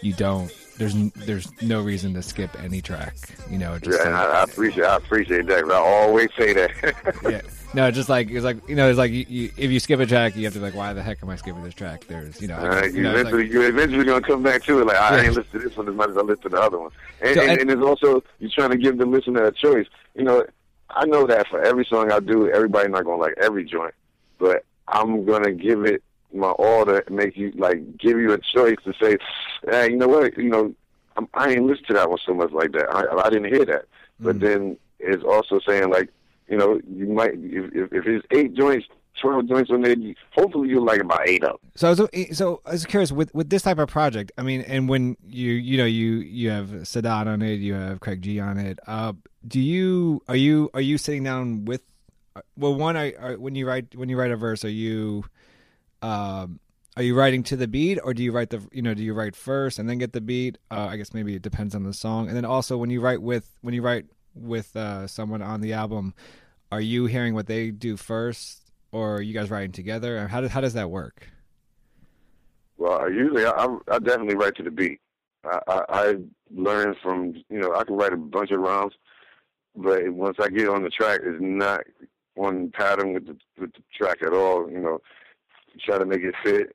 [0.00, 3.14] you don't there's there's no reason to skip any track
[3.50, 5.62] you know just Yeah, like- I, I appreciate I appreciate that.
[5.62, 7.16] 'cause I always say that.
[7.30, 7.40] yeah
[7.74, 10.06] no just like it's like you know it's like you, you, if you skip a
[10.06, 12.40] track you have to be like why the heck am I skipping this track there's
[12.40, 14.80] you know, Uh, you you know, it's like- eventually, you're eventually gonna come back to
[14.80, 14.86] it.
[14.86, 15.22] Like I Yeah.
[15.24, 16.90] ain't listen to this one as much as I listen to the other one.
[17.20, 19.86] And, So, and, and- it's also you're trying to give the listener a choice.
[20.14, 20.44] You know,
[20.90, 23.94] I know that for every song I do, everybody not gonna like every joint,
[24.38, 26.02] but I'm gonna give it
[26.34, 29.16] my all to make you like give you a choice to say,
[29.68, 30.74] hey, you know what, you know,
[31.16, 32.86] I'm, I ain't listen to that one so much like that.
[32.94, 33.86] I, I didn't hear that,
[34.20, 36.10] but then it's also saying like,
[36.48, 38.86] you know, you might if if, if it's eight joints.
[39.20, 39.94] Twelve joints on there.
[40.32, 41.60] Hopefully, you'll like about eight of.
[41.76, 44.32] So I was so I was curious with with this type of project.
[44.38, 48.00] I mean, and when you you know you you have Sadat on it, you have
[48.00, 48.78] Craig G on it.
[48.86, 49.12] Uh,
[49.46, 51.82] do you are you are you sitting down with?
[52.56, 55.24] Well, one, I when you write when you write a verse, are you
[56.02, 56.60] um
[56.96, 59.14] are you writing to the beat or do you write the you know do you
[59.14, 60.58] write first and then get the beat?
[60.70, 62.28] Uh, I guess maybe it depends on the song.
[62.28, 65.72] And then also when you write with when you write with uh, someone on the
[65.72, 66.14] album,
[66.70, 68.58] are you hearing what they do first?
[68.92, 70.28] Or are you guys writing together?
[70.28, 71.28] How does how does that work?
[72.76, 75.00] Well, I usually I, I, I definitely write to the beat.
[75.44, 76.14] I, I, I
[76.50, 78.92] learn from you know I can write a bunch of rhymes,
[79.74, 81.80] but once I get on the track, it's not
[82.34, 84.70] one pattern with the with the track at all.
[84.70, 85.00] You know,
[85.80, 86.74] try to make it fit,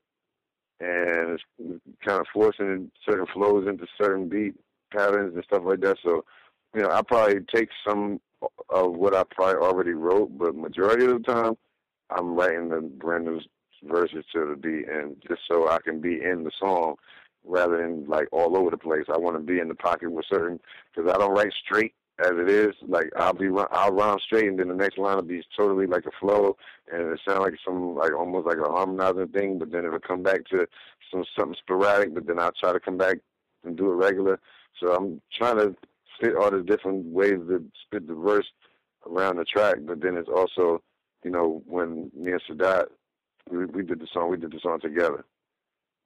[0.80, 1.44] and it's
[2.06, 4.56] kind of forcing certain flows into certain beat
[4.92, 5.98] patterns and stuff like that.
[6.04, 6.24] So,
[6.76, 8.20] you know, I probably take some
[8.70, 11.58] of what I probably already wrote, but majority of the time,
[12.10, 13.42] I'm writing the brand new
[13.84, 16.96] verses to the beat, and just so I can be in the song
[17.46, 19.06] rather than like all over the place.
[19.12, 20.60] I want to be in the pocket with certain
[20.94, 22.74] because I don't write straight as it is.
[22.88, 26.06] Like I'll be I'll rhyme straight, and then the next line will be totally like
[26.06, 26.58] a flow,
[26.92, 29.60] and it sound like some like almost like a harmonizing thing.
[29.60, 30.68] But then it'll come back to
[31.12, 32.14] some something sporadic.
[32.14, 33.18] But then I'll try to come back
[33.64, 34.40] and do it regular.
[34.80, 35.76] So I'm trying to
[36.22, 38.48] fit all the different ways to spit the verse
[39.06, 39.78] around the track.
[39.82, 40.82] But then it's also
[41.24, 42.88] you know when me and Sadat
[43.50, 44.30] we, we did the song.
[44.30, 45.24] We did the song together.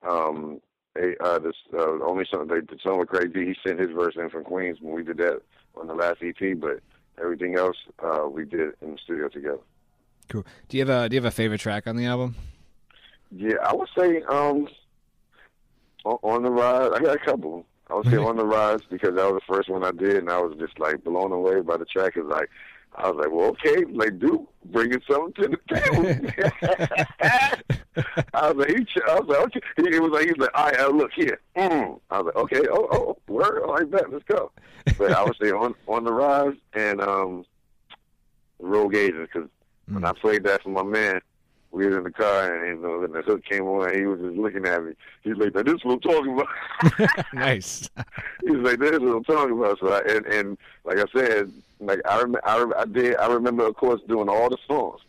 [0.08, 0.62] Um,
[0.98, 3.46] a, uh, this uh, only song, the, the song with Craig G.
[3.46, 5.42] He sent his verse in from Queens when we did that
[5.76, 6.60] on the last EP.
[6.60, 6.82] But
[7.22, 9.60] everything else uh, we did in the studio together.
[10.30, 10.46] Cool.
[10.70, 12.36] Do you have a Do you have a favorite track on the album?
[13.32, 14.68] Yeah, I would say um,
[16.06, 16.92] on, on the rise.
[16.94, 17.66] I got a couple.
[17.90, 20.30] I would say on the rise because that was the first one I did, and
[20.30, 22.14] I was just like blown away by the track.
[22.16, 22.50] It's like
[22.96, 26.06] I was like, well, okay, like, dude, bringing something to the table.
[28.34, 29.62] I was like, he, I was like, okay.
[29.78, 31.40] He, was like, he was like, all right, uh, look here.
[31.56, 32.00] Mm.
[32.10, 34.12] I was like, okay, oh, oh, word, I like that.
[34.12, 34.52] Let's go.
[34.98, 37.46] But I was say on on the rise and um,
[38.60, 39.50] Rogue Agents because
[39.88, 41.22] when I played that for my man,
[41.72, 44.06] we were in the car and, you know, and the hook came on and he
[44.06, 44.94] was just looking at me.
[45.24, 47.90] He's like, "Now, this is what I'm talking about." nice.
[48.44, 51.06] he was like, "This is what I'm talking about." So, I, and and like I
[51.16, 54.58] said, like I rem- I, rem- I did I remember, of course, doing all the
[54.68, 55.00] songs,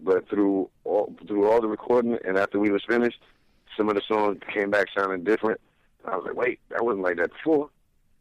[0.00, 3.20] but through all through all the recording and after we was finished,
[3.76, 5.60] some of the songs came back sounding different.
[6.04, 7.70] I was like, "Wait, that wasn't like that before."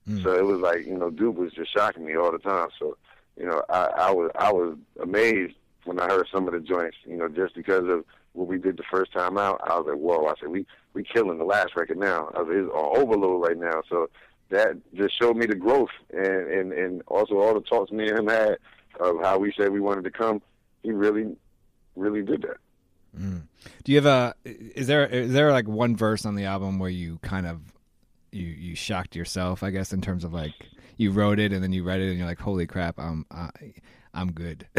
[0.06, 0.22] Hmm.
[0.22, 2.70] So it was like you know, Duke was just shocking me all the time.
[2.78, 2.96] So
[3.38, 6.98] you know, I, I was I was amazed when I heard some of the joints.
[7.06, 9.98] You know, just because of what we did the first time out, I was like,
[9.98, 12.98] "Whoa!" I said, "We we killing the last record now." I was like, "It's on
[12.98, 14.10] overload right now." So
[14.50, 18.20] that just showed me the growth and and and also all the talks me and
[18.20, 18.58] him had
[19.00, 20.42] of how we said we wanted to come.
[20.84, 21.36] He really
[21.96, 22.58] really did that.
[23.18, 23.44] Mm.
[23.84, 24.36] Do you have a?
[24.46, 27.62] Is there is there like one verse on the album where you kind of
[28.32, 29.64] you you shocked yourself?
[29.64, 30.54] I guess in terms of like
[30.98, 33.50] you wrote it and then you read it and you're like, holy crap, I'm I,
[34.14, 34.68] I'm good.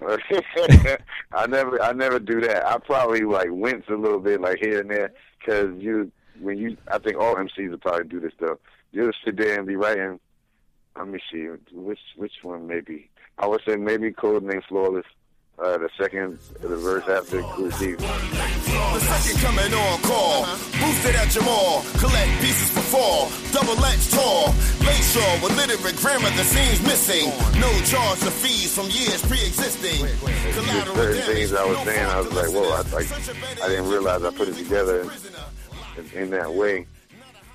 [1.32, 2.66] I never, I never do that.
[2.66, 6.76] I probably like wince a little bit, like here and there, because you, when you,
[6.90, 8.58] I think all MCs will probably do this stuff.
[8.92, 10.20] You'll sit there and be writing.
[10.96, 13.10] Let me see, which which one maybe?
[13.38, 15.06] I would say maybe Code Name Flawless.
[15.58, 17.96] Uh, the second, the verse after Cool G.
[18.98, 20.44] The second coming on call.
[20.82, 21.82] Boosted at your mall.
[21.98, 23.30] Collect pieces for fall.
[23.52, 24.52] Double X tall.
[24.82, 27.30] Lakeshore with literate grammar that seems missing.
[27.60, 30.02] No charge of fees from years pre-existing.
[30.02, 34.24] Just certain things I was saying, I was like, whoa, I, like, I didn't realize
[34.24, 35.08] I put it together
[35.96, 36.84] in, in that way.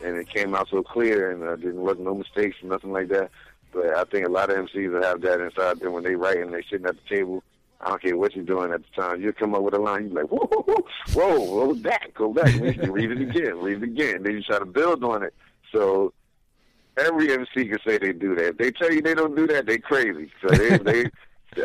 [0.01, 3.31] And it came out so clear, and uh, there wasn't no mistakes, nothing like that.
[3.73, 6.37] But I think a lot of MCs will have that inside them when they write
[6.37, 7.43] and they're sitting at the table.
[7.83, 9.21] I don't care what you're doing at the time.
[9.21, 12.13] You come up with a line, you're like, whoa, whoa, whoa, whoa, what was that?
[12.13, 14.23] Go back, read it again, read it again.
[14.23, 15.33] Then you try to build on it.
[15.71, 16.13] So
[16.97, 18.47] every MC can say they do that.
[18.49, 20.31] If they tell you they don't do that, they crazy.
[20.41, 21.09] So they, they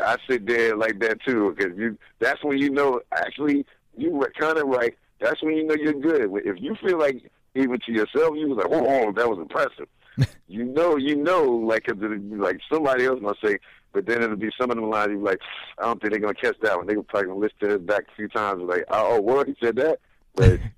[0.03, 1.99] I sit there like that too, because you.
[2.19, 3.01] That's when you know.
[3.13, 3.65] Actually,
[3.97, 4.97] you were kind of right.
[5.21, 6.31] That's when you know you're good.
[6.45, 9.89] If you feel like even to yourself, you was like, oh, oh that was impressive.
[10.49, 13.59] you know, you know, like like somebody else must say,
[13.92, 15.40] but then it'll be some of them lines you like,
[15.79, 16.87] I don't think they're gonna catch that one.
[16.87, 19.77] They probably gonna listen to it back a few times, like, oh, what he said
[19.77, 20.01] that,
[20.35, 20.61] but.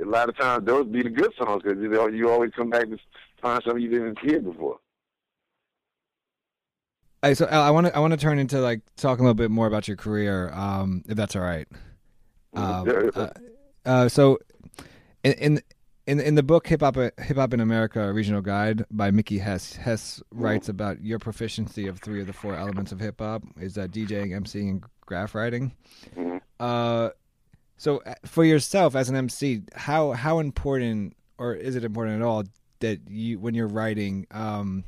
[0.00, 2.70] a lot of times, those be the good songs because you know you always come
[2.70, 2.98] back to
[3.42, 4.78] find something you didn't hear before.
[7.22, 9.50] Hey, so I want to I want to turn into like talking a little bit
[9.50, 11.66] more about your career, um, if that's all right.
[12.54, 13.28] Um, uh,
[13.84, 14.38] uh, so,
[15.24, 15.62] in, in
[16.08, 19.38] in in the book Hip Hop Hip Hop in America: A Regional Guide by Mickey
[19.38, 23.42] Hess, Hess writes about your proficiency of three of the four elements of hip hop
[23.60, 25.74] is that DJing, MCing, and graph writing.
[26.16, 26.38] Mm-hmm.
[26.58, 27.10] Uh,
[27.76, 32.26] so uh, for yourself as an MC, how how important or is it important at
[32.26, 32.44] all
[32.80, 34.84] that you when you're writing, um,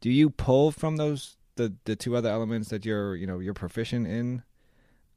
[0.00, 3.54] do you pull from those the the two other elements that you're you know you're
[3.54, 4.42] proficient in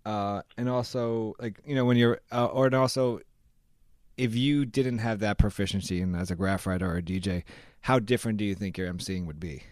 [0.06, 3.22] uh and also like you know when you're uh, or and also
[4.18, 7.44] if you didn't have that proficiency in as a graph writer or a DJ
[7.82, 9.64] how different do you think your emceeing would be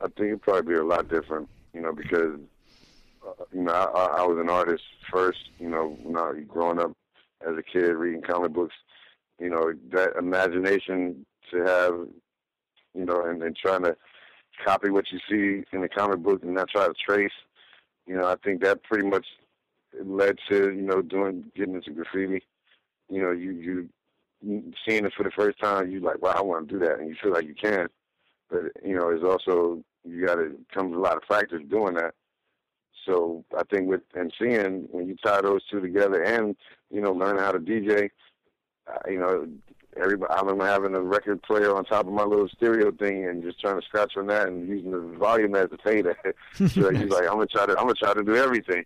[0.00, 2.38] I think it'd probably be a lot different you know because
[3.26, 6.92] uh, you know I, I was an artist first you know I growing up
[7.46, 8.74] as a kid reading comic books
[9.40, 11.94] you know that imagination to have
[12.94, 13.96] you know and, and trying to
[14.62, 17.32] copy what you see in the comic book and not try to trace.
[18.06, 19.26] You know, I think that pretty much
[20.04, 22.44] led to you know doing getting into graffiti.
[23.14, 23.52] You know, you
[24.42, 26.98] you seeing it for the first time, you like, wow, I want to do that,
[26.98, 27.86] and you feel like you can.
[28.50, 31.94] But you know, it's also you got to come with a lot of practice doing
[31.94, 32.14] that.
[33.06, 36.56] So I think with and seeing when you tie those two together, and
[36.90, 38.10] you know, learn how to DJ,
[38.92, 39.46] uh, you know,
[39.96, 40.32] everybody.
[40.32, 43.60] I remember having a record player on top of my little stereo thing and just
[43.60, 46.16] trying to scratch on that and using the volume as a fader.
[46.54, 48.84] so he's like, I'm gonna try to, I'm gonna try to do everything.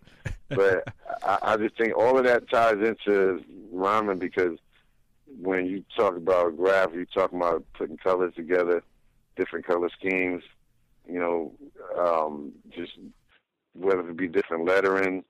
[0.49, 0.83] But
[1.23, 4.57] I, I just think all of that ties into rhyming because
[5.39, 8.83] when you talk about graph, you talk about putting colors together,
[9.35, 10.43] different color schemes.
[11.07, 11.53] You know,
[11.97, 12.93] um, just
[13.73, 15.23] whether it be different lettering.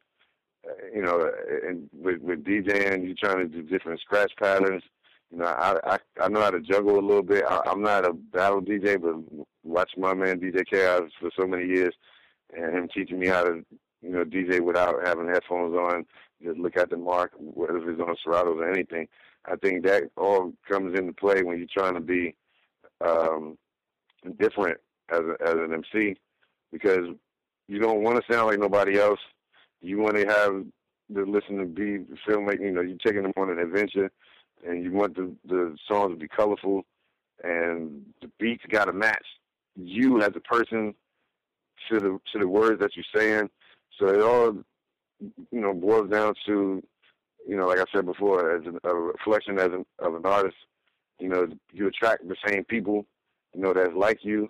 [0.67, 1.31] Uh, you know,
[1.65, 4.83] and with, with DJing, you're trying to do different scratch patterns
[5.31, 7.45] you know, I I, I know how to juggle a little bit.
[7.47, 11.65] I, I'm not a battle DJ, but watching my man DJ Chaos for so many
[11.65, 11.93] years,
[12.55, 13.65] and him teaching me how to,
[14.01, 16.05] you know, DJ without having headphones on,
[16.43, 19.07] just look at the mark, whether it's on Seratos or anything.
[19.45, 22.35] I think that all comes into play when you're trying to be
[23.01, 23.57] um,
[24.39, 24.77] different
[25.11, 26.15] as a, as an MC,
[26.71, 27.07] because
[27.67, 29.19] you don't want to sound like nobody else.
[29.81, 30.65] You want to have
[31.09, 32.61] the listener be filmmaking.
[32.61, 34.11] You know, you're taking them on an adventure
[34.67, 36.83] and you want the the songs to be colorful,
[37.43, 39.25] and the beats got to match
[39.75, 40.93] you as a person
[41.89, 43.49] to the to the words that you're saying.
[43.97, 44.53] So it all
[45.51, 46.83] you know boils down to
[47.47, 50.57] you know like I said before, as a, a reflection as an, of an artist.
[51.19, 53.05] You know, you attract the same people,
[53.53, 54.49] you know, that's like you.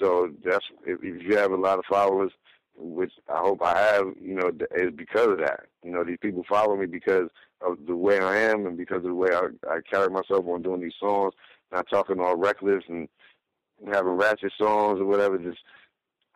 [0.00, 2.32] So that's if, if you have a lot of followers,
[2.76, 5.60] which I hope I have, you know, is because of that.
[5.84, 7.28] You know, these people follow me because
[7.62, 10.62] of the way I am and because of the way I, I carry myself on
[10.62, 11.34] doing these songs,
[11.72, 13.08] not talking all reckless and
[13.92, 15.38] having ratchet songs or whatever.
[15.38, 15.58] Just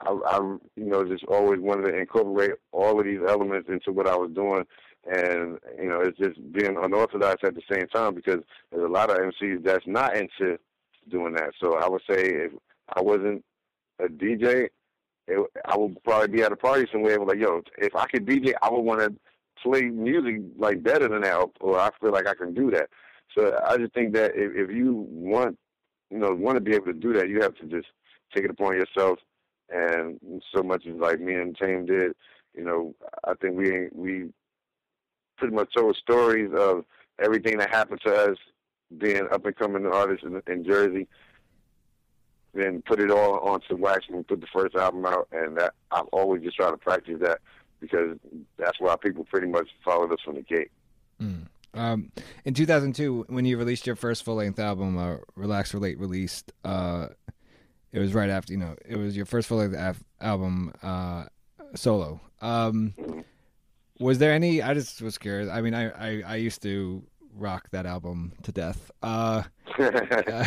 [0.01, 0.39] I, I,
[0.77, 4.31] you know, just always wanted to incorporate all of these elements into what I was
[4.35, 4.65] doing,
[5.11, 9.11] and you know, it's just being unorthodox at the same time because there's a lot
[9.11, 10.59] of MCs that's not into
[11.11, 11.51] doing that.
[11.61, 12.53] So I would say if
[12.95, 13.45] I wasn't
[14.01, 14.69] a DJ,
[15.27, 17.19] it, I would probably be at a party somewhere.
[17.19, 19.15] Like, yo, if I could DJ, I would want to
[19.63, 22.89] play music like better than that, or I feel like I can do that.
[23.37, 25.59] So I just think that if, if you want,
[26.11, 27.89] you know, want to be able to do that, you have to just
[28.35, 29.19] take it upon yourself.
[29.71, 30.21] And
[30.55, 32.13] so much as like me and Tame did,
[32.55, 34.29] you know, I think we we
[35.39, 36.85] pretty much told stories of
[37.19, 38.37] everything that happened to us
[38.99, 41.09] being up and coming artists in, in Jersey.
[42.53, 46.07] Then put it all onto wax and put the first album out, and that I've
[46.13, 47.41] always just tried to practice that
[47.91, 48.19] because
[48.59, 50.71] that's why people pretty much followed us from the gate.
[51.21, 51.47] Mm.
[51.75, 52.13] Um,
[52.45, 57.09] in 2002, when you released your first full length album, uh, Relax Relate Release, uh,
[57.93, 61.25] it was right after you know it was your first full length af- album uh,
[61.75, 62.21] solo.
[62.41, 62.95] Um,
[63.99, 64.63] was there any?
[64.63, 65.49] I just was curious.
[65.49, 67.03] I mean, I, I, I used to
[67.37, 68.91] rock that album to death.
[69.03, 69.43] Uh,
[69.79, 70.45] uh,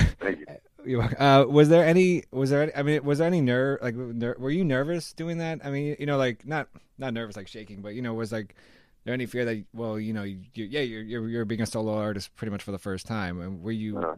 [0.87, 2.23] You- Uh, was there any?
[2.31, 2.63] Was there?
[2.63, 3.79] Any, I mean, was there any nerve?
[3.81, 5.59] Like, ner- were you nervous doing that?
[5.63, 6.67] I mean, you know, like not
[6.97, 8.55] not nervous, like shaking, but you know, was like
[9.03, 11.93] there any fear that well, you know, you, yeah, you're, you're you're being a solo
[11.95, 13.97] artist pretty much for the first time, and were you?
[13.97, 14.15] Uh-huh.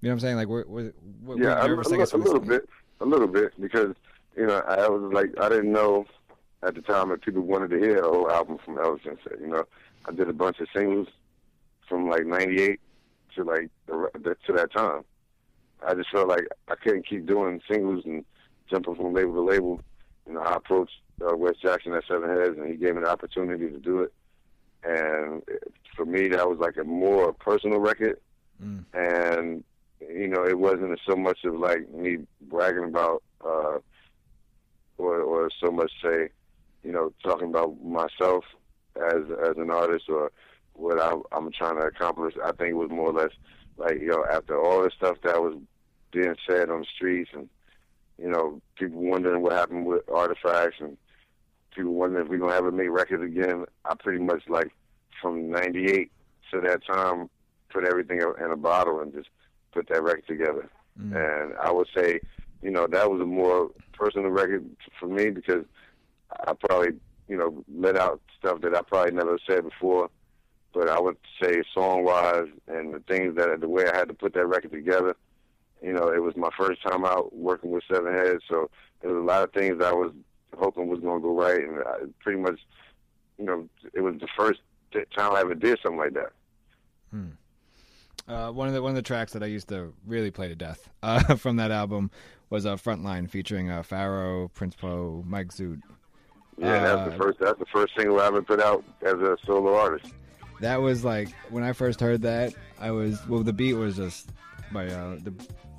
[0.00, 0.36] You know what I'm saying?
[0.36, 0.92] Like, were, were,
[1.24, 1.90] were yeah, you a, nervous?
[1.90, 2.68] a, guess a was- little bit,
[3.00, 3.94] a little bit, because
[4.36, 6.06] you know I was like I didn't know
[6.62, 9.04] at the time that people wanted to hear a whole album from Elvis.
[9.40, 9.64] You know,
[10.08, 11.08] I did a bunch of singles
[11.88, 12.78] from like '98
[13.34, 15.02] to like to that time.
[15.86, 18.24] I just felt like I couldn't keep doing singles and
[18.70, 19.80] jumping from label to label.
[20.26, 23.10] You know, I approached uh, Wes Jackson at Seven Heads, and he gave me the
[23.10, 24.12] opportunity to do it.
[24.84, 25.42] And
[25.96, 28.18] for me, that was like a more personal record.
[28.62, 28.84] Mm.
[28.94, 29.64] And
[30.00, 33.78] you know, it wasn't so much of like me bragging about, uh,
[34.98, 36.28] or or so much say,
[36.84, 38.44] you know, talking about myself
[38.96, 40.30] as as an artist or
[40.74, 42.34] what I, I'm trying to accomplish.
[42.42, 43.32] I think it was more or less
[43.78, 45.54] like, you know, after all the stuff that was
[46.12, 47.48] being said on the streets and
[48.18, 50.96] you know, people wondering what happened with artifacts and
[51.74, 53.64] people wondering if we're gonna ever make records again.
[53.84, 54.72] I pretty much like
[55.22, 56.10] from '98
[56.50, 57.30] to that time
[57.70, 59.28] put everything in a bottle and just
[59.72, 60.68] put that record together.
[61.00, 61.14] Mm.
[61.14, 62.20] And I would say,
[62.62, 64.64] you know, that was a more personal record
[64.98, 65.64] for me because
[66.46, 66.98] I probably,
[67.28, 70.10] you know, let out stuff that I probably never said before.
[70.78, 74.14] But I would say song wise and the things that the way I had to
[74.14, 75.16] put that record together,
[75.82, 78.70] you know, it was my first time out working with Seven Heads, so
[79.00, 80.12] there was a lot of things I was
[80.56, 82.60] hoping was going to go right, and I pretty much,
[83.38, 84.60] you know, it was the first
[85.16, 86.30] time I ever did something like that.
[88.28, 90.54] Uh, one of the one of the tracks that I used to really play to
[90.54, 92.10] death uh, from that album
[92.50, 95.80] was a uh, Frontline featuring uh, Pharoahe, Prince Po, Mike Zoot.
[96.56, 97.38] Yeah, that's Uh, the first.
[97.40, 100.12] That's the first single I ever put out as a solo artist.
[100.60, 102.54] That was like when I first heard that.
[102.80, 103.42] I was well.
[103.42, 104.30] The beat was just
[104.70, 105.32] my uh, the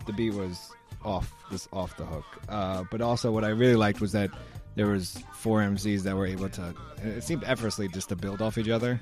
[0.05, 0.71] the beat was
[1.03, 2.25] off just off the hook.
[2.47, 4.29] Uh, but also, what I really liked was that
[4.75, 6.73] there was four MCs that were able to.
[7.03, 8.99] It seemed effortlessly just to build off each other.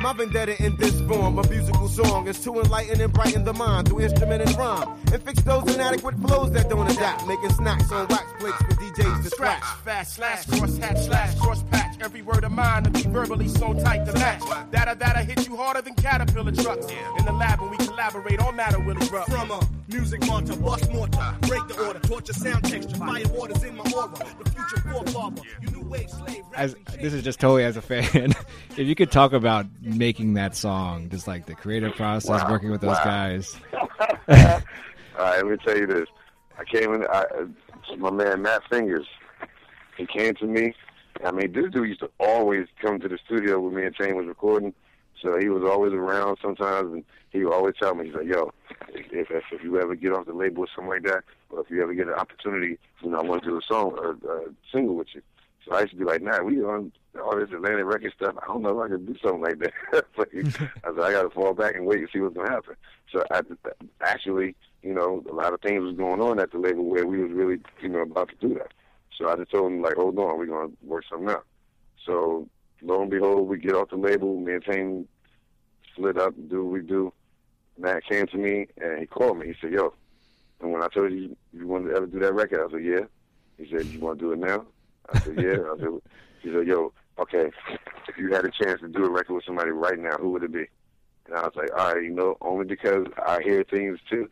[0.00, 3.88] My vendetta in this form, a musical song, is to enlighten and brighten the mind
[3.88, 8.06] through instrument and rhyme, and fix those inadequate flows that don't adapt, making snacks on
[8.08, 9.62] wax plates for DJs to scratch.
[9.84, 11.96] Fast slash, cross hatch slash, cross patch.
[12.00, 14.40] Every word of mine to be verbally so tight to match.
[14.70, 16.86] That'll that'll hit you harder than caterpillar trucks.
[17.18, 19.30] In the lab when we collaborate, all matter will erupt.
[19.30, 23.76] From a music monster, bust mortar, break the order, torture sound texture, fire waters in
[23.76, 24.10] my aura.
[24.42, 26.44] The future forefather, you new wave slave.
[26.54, 28.32] As this is just totally as a fan,
[28.78, 32.50] if you could talk about making that song, just like the creative process, Wow.
[32.50, 33.04] working with those Wow.
[33.04, 33.56] guys.
[34.28, 36.06] All right, let me tell you this.
[36.58, 37.04] I came in.
[37.10, 37.24] I,
[37.98, 39.06] my man Matt Fingers.
[39.96, 40.74] He came to me.
[41.24, 44.14] I mean, this dude used to always come to the studio when me and Shane
[44.16, 44.72] was recording.
[45.20, 48.52] So he was always around sometimes, and he would always tell me, he's like, "Yo,
[48.90, 51.70] if if, if you ever get off the label or something like that, or if
[51.70, 54.44] you ever get an opportunity, you know, I want to do a song or a
[54.72, 55.22] single with you."
[55.64, 56.92] So I used to be like, "Nah, we on
[57.22, 58.36] all this Atlantic record stuff.
[58.42, 59.72] I don't know if I can do something like that."
[60.16, 62.76] Like, I said, "I got to fall back and wait and see what's gonna happen."
[63.12, 63.40] So I,
[64.00, 67.22] actually, you know, a lot of things was going on at the label where we
[67.22, 68.72] was really, you know, about to do that.
[69.16, 71.44] So I just told him like, "Hold on, we're gonna work something out."
[72.04, 72.48] So
[72.82, 74.44] lo and behold, we get off the label.
[74.60, 75.08] Tame
[75.92, 77.12] split up, do what we do.
[77.78, 79.48] Matt came to me and he called me.
[79.48, 79.94] He said, "Yo,"
[80.60, 83.06] and when I told you you wanted to ever do that record, I said, "Yeah."
[83.56, 84.66] He said, "You want to do it now?"
[85.12, 86.00] I said, "Yeah." I said,
[86.42, 87.50] "He said, yo, okay,
[88.08, 90.42] if you had a chance to do a record with somebody right now, who would
[90.42, 90.66] it be?"
[91.26, 94.28] And I was like, "All right, you know, only because I hear things too.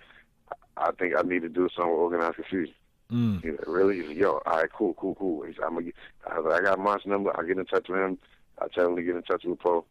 [0.76, 2.74] I think I need to do with Organized Confusion."
[3.12, 3.42] Mm.
[3.42, 4.00] He said, really?
[4.00, 5.42] He said, yo, all right, cool, cool, cool.
[5.42, 5.94] He said, I'm gonna get,
[6.28, 7.36] I, was like, I got Monch's number.
[7.36, 8.18] I'll get in touch with him.
[8.60, 9.84] I'll tell him to get in touch with Po.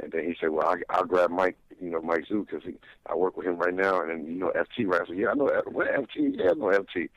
[0.00, 2.62] And then he said, well, I, I'll grab Mike, you know, Mike Zoot, because
[3.06, 4.00] I work with him right now.
[4.00, 5.02] And then, you know, FT, right?
[5.02, 6.36] I said, yeah, I know what FT.
[6.36, 7.08] Yeah, I know FT.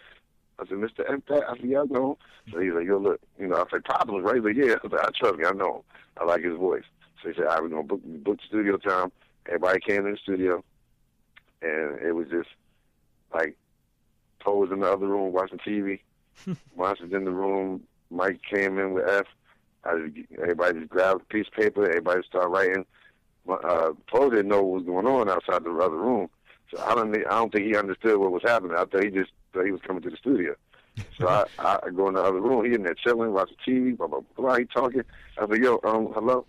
[0.59, 1.01] I said, Mr.
[1.11, 1.49] F, that?
[1.49, 2.53] I said, yeah, I know him.
[2.53, 4.35] So he's like, yo, look, you know, I said, problems, right?
[4.35, 4.75] He's like, yeah.
[4.83, 5.81] I said, I trust me, I know him.
[6.17, 6.83] I like his voice.
[7.21, 9.11] So he said, all right, we're going to book, book studio time.
[9.47, 10.63] Everybody came in the studio.
[11.61, 12.49] And it was just
[13.33, 13.57] like,
[14.39, 15.99] Po was in the other room watching TV.
[16.75, 19.25] Was in the room, Mike came in with F.
[19.85, 21.87] I just, everybody just grabbed a piece of paper.
[21.87, 22.85] Everybody started writing.
[23.47, 26.29] Uh, Po didn't know what was going on outside the other room,
[26.72, 27.11] so I don't.
[27.13, 28.76] think- I don't think he understood what was happening.
[28.78, 30.55] I thought he just thought he was coming to the studio.
[31.20, 31.28] So
[31.59, 32.66] I, I go in the other room.
[32.66, 33.97] He in there chilling, watching TV.
[33.97, 34.57] Blah blah blah.
[34.57, 35.03] He talking.
[35.38, 36.45] I said, "Yo, um, hello.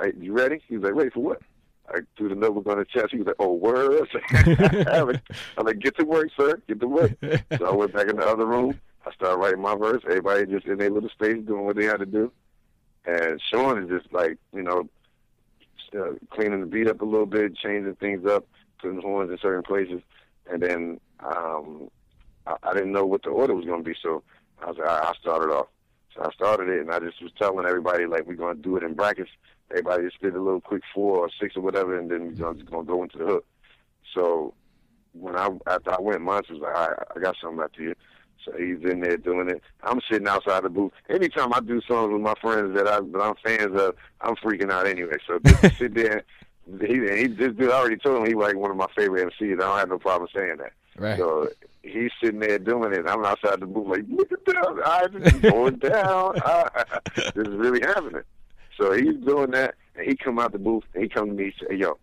[0.00, 1.42] Hey, you ready?" He was like, "Ready for what?"
[1.88, 3.08] I threw the notebook on the chest.
[3.10, 5.20] He was like, "Oh, word." I'm like,
[5.58, 6.60] I'm like, "Get to work, sir.
[6.68, 7.12] Get to work."
[7.58, 8.80] so I went back in the other room.
[9.04, 10.00] I started writing my verse.
[10.06, 12.30] Everybody just in their little space doing what they had to do.
[13.04, 14.88] And Sean is just like, you know,
[15.98, 18.46] uh, cleaning the beat up a little bit, changing things up,
[18.82, 20.02] putting horns in certain places,
[20.50, 21.88] and then um,
[22.46, 24.22] I, I didn't know what the order was going to be, so
[24.60, 25.68] I was right, I started off.
[26.14, 28.76] So I started it, and I just was telling everybody like we're going to do
[28.76, 29.30] it in brackets.
[29.70, 32.66] Everybody just did a little quick four or six or whatever, and then we're just
[32.70, 33.46] going to go into the hook.
[34.14, 34.52] So
[35.12, 37.94] when I after I went, Monster was like, all right, I got something after you.
[38.44, 39.62] So he's in there doing it.
[39.84, 40.92] I'm sitting outside the booth.
[41.08, 44.70] Anytime I do songs with my friends that, I, that I'm fans of, I'm freaking
[44.70, 45.16] out anyway.
[45.26, 46.24] So just sit there,
[46.80, 49.54] he, he this dude I already told him he like one of my favorite MCs.
[49.54, 50.72] I don't have no problem saying that.
[50.96, 51.18] Right.
[51.18, 51.48] So
[51.82, 53.06] he's sitting there doing it.
[53.08, 54.82] I'm outside the booth like, look at that.
[54.84, 56.40] I just going down.
[56.44, 56.84] I,
[57.16, 58.22] this is really happening.
[58.78, 61.44] So he's doing that, and he come out the booth, and he come to me
[61.44, 61.98] and say, hey, yo,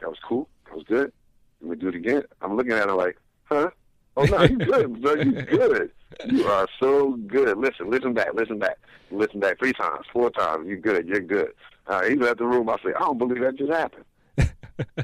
[0.00, 0.48] that was cool.
[0.66, 1.12] That was good.
[1.60, 2.22] Let me do it again.
[2.40, 3.70] I'm looking at him like, huh?
[4.16, 5.14] Oh, no, you good, bro.
[5.14, 5.90] You good.
[6.26, 7.56] You are so good.
[7.56, 8.78] Listen, listen back, listen back,
[9.10, 10.66] listen back three times, four times.
[10.66, 11.08] You're good.
[11.08, 11.52] You're good.
[11.86, 12.68] Uh, he left the room.
[12.68, 14.04] I say, I don't believe that just happened.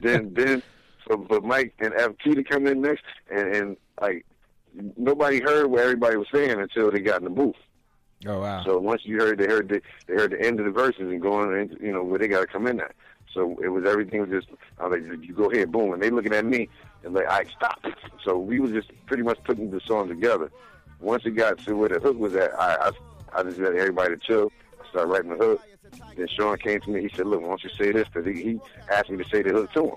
[0.00, 0.62] then, then
[1.08, 1.92] so but Mike and
[2.24, 4.26] to come in next, and, and like
[4.96, 7.56] nobody heard what everybody was saying until they got in the booth.
[8.26, 8.64] Oh wow.
[8.64, 11.22] So once you heard, they heard the, they heard the end of the verses and
[11.22, 12.94] going, into, you know, where they got to come in at.
[13.32, 14.48] So it was everything was just,
[14.78, 16.68] I was like, you go ahead, boom, and they looking at me
[17.04, 17.84] and like, I right, stop.
[18.24, 20.50] So we was just pretty much putting the song together.
[21.00, 24.16] Once it got to where the hook was at, I I, I just let everybody
[24.16, 24.52] to chill.
[24.82, 25.62] I started writing the hook.
[26.16, 27.02] Then Sean came to me.
[27.02, 28.60] He said, "Look, why don't you say this?" Because he, he
[28.90, 29.96] asked me to say the hook to him.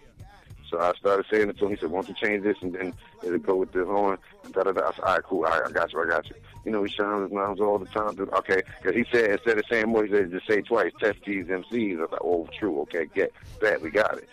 [0.70, 1.72] So I started saying it to him.
[1.72, 4.18] He said, "Why don't you change this and then it'll go with the horn?"
[4.52, 4.88] Da da da.
[4.88, 5.46] I said, "All right, cool.
[5.46, 6.02] All right, I got you.
[6.02, 6.36] I got you."
[6.66, 8.16] You know, he shines his mouths all the time.
[8.16, 8.32] Dude.
[8.34, 10.92] Okay, because he said instead of saying more, he said just say twice.
[11.00, 11.98] Test these MCs.
[11.98, 12.82] I was like, "Oh, true.
[12.82, 13.82] Okay, get that.
[13.82, 14.30] We got it."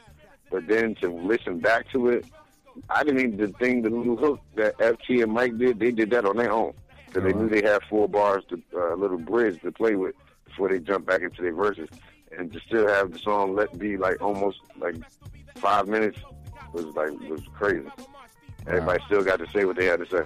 [0.50, 2.24] But then to listen back to it,
[2.88, 5.78] I didn't even the thing, the little hook that FT and Mike did.
[5.78, 6.74] They did that on their own
[7.06, 10.14] because they knew they had four bars, to uh, little bridge to play with
[10.59, 11.88] before they jump back into their verses,
[12.36, 14.96] and to still have the song let be like almost like
[15.54, 16.18] five minutes
[16.72, 17.88] was like was crazy.
[18.66, 20.22] Everybody still got to say what they had to say.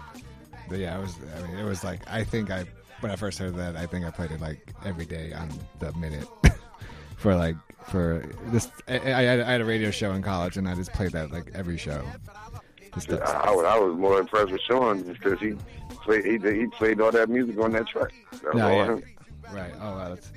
[0.71, 1.19] But yeah, it was.
[1.37, 2.65] I mean, it was like I think I
[3.01, 5.93] when I first heard that, I think I played it like every day on the
[5.93, 6.27] minute
[7.19, 7.57] for like
[7.89, 8.71] for this.
[8.89, 9.23] I, I, I,
[9.53, 12.03] had a radio show in college, and I just played that like every show.
[12.95, 15.57] I, I, I was more impressed with Sean because he
[16.05, 18.15] played he, he played all that music on that track.
[18.43, 18.99] That no, yeah.
[19.53, 19.75] Right.
[19.83, 20.33] Oh, wow, that's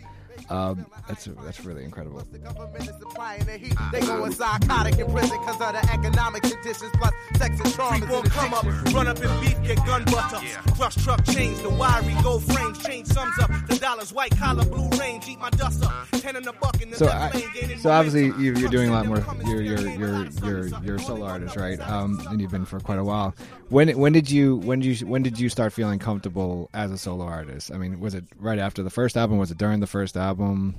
[0.50, 2.22] um, that's that's really incredible.
[2.32, 3.76] The government is supplying the heat.
[3.92, 8.06] They going psychotic in prison because of the economic conditions plus sex and trauma.
[8.10, 8.64] won't come up,
[8.94, 10.40] run up and beef, get gun butter.
[10.46, 10.62] Yeah.
[10.76, 13.50] Crush truck chains, the wiry gold frames, change sums up.
[13.68, 16.08] The dollars, white collar, blue range, eat my dust up.
[16.12, 17.32] Ten in the buck in the so, I,
[17.80, 19.24] so obviously you, are doing a lot more.
[19.46, 21.80] You're you're you're you're you're a solo artist, right?
[21.80, 23.36] Um, and you've been for quite a while.
[23.70, 26.98] When when did you when did you when did you start feeling comfortable as a
[26.98, 27.72] solo artist?
[27.72, 29.38] I mean, was it right after the first album?
[29.38, 30.25] Was it during the first album?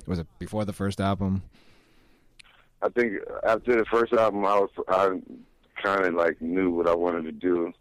[0.07, 1.43] Was it before the first album?
[2.83, 5.21] I think after the first album, I was I
[5.83, 7.73] kind of like knew what I wanted to do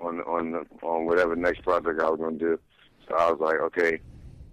[0.00, 2.58] on on on whatever next project I was going to do.
[3.08, 4.00] So I was like, okay,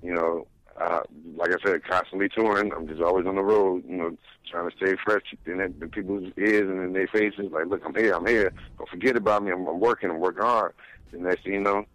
[0.01, 0.47] you know,
[0.79, 1.01] uh,
[1.35, 2.71] like I said, constantly touring.
[2.73, 4.17] I'm just always on the road, you know,
[4.49, 7.51] trying to stay fresh in, in people's ears and in their faces.
[7.51, 8.53] Like, look, I'm here, I'm here.
[8.77, 9.51] Don't forget about me.
[9.51, 10.73] I'm, I'm working, I'm working hard.
[11.11, 11.85] The next thing you know,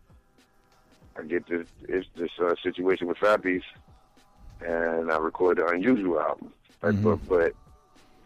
[1.17, 3.65] I get this it's this uh, situation with Fat Beats,
[4.61, 6.53] and I recorded the Unusual album.
[6.83, 7.03] Like, mm-hmm.
[7.03, 7.55] but, but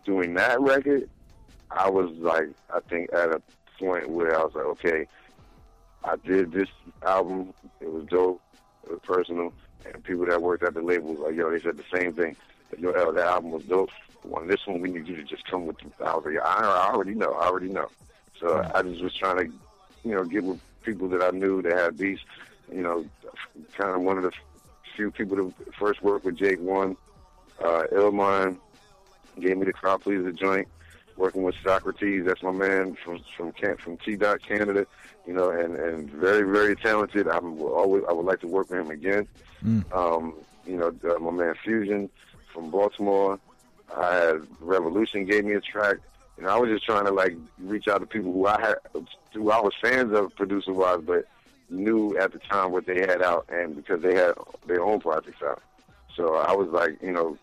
[0.05, 1.09] doing that record,
[1.70, 3.43] I was like, I think at a
[3.79, 5.07] point where I was like, okay,
[6.05, 6.68] I did this
[7.05, 7.53] album.
[7.81, 8.41] It was dope.
[8.85, 9.53] It was personal
[9.85, 12.37] and people that worked at the label was like, yo, they said the same thing.
[12.70, 13.91] That your that album was dope.
[14.33, 16.39] On this one, we need you to just come with the album.
[16.45, 17.33] I, I already know.
[17.33, 17.89] I already know.
[18.39, 19.45] So I just was trying to,
[20.05, 22.20] you know, get with people that I knew that had beats.
[22.70, 23.07] You know,
[23.76, 24.33] kind of one of the
[24.99, 26.96] few people that first worked with Jake One,
[27.62, 28.59] uh, Illmind,
[29.38, 30.66] gave me the crowd pleaser joint.
[31.16, 34.86] Working with Socrates, that's my man from from from T Dot Canada,
[35.26, 37.26] you know, and and very very talented.
[37.26, 39.26] I'm always I would like to work with him again.
[39.64, 39.82] Mm.
[39.92, 40.34] Um,
[40.64, 42.09] you know, uh, my man Fusion
[42.53, 43.40] from Baltimore.
[43.96, 45.96] I had Revolution gave me a track.
[46.36, 48.76] You know, I was just trying to like reach out to people who I had,
[49.32, 51.26] who I was fans of producer wise, but
[51.71, 54.35] knew at the time what they had out, and because they had
[54.66, 55.62] their own projects out.
[56.14, 57.39] So I was like, you know,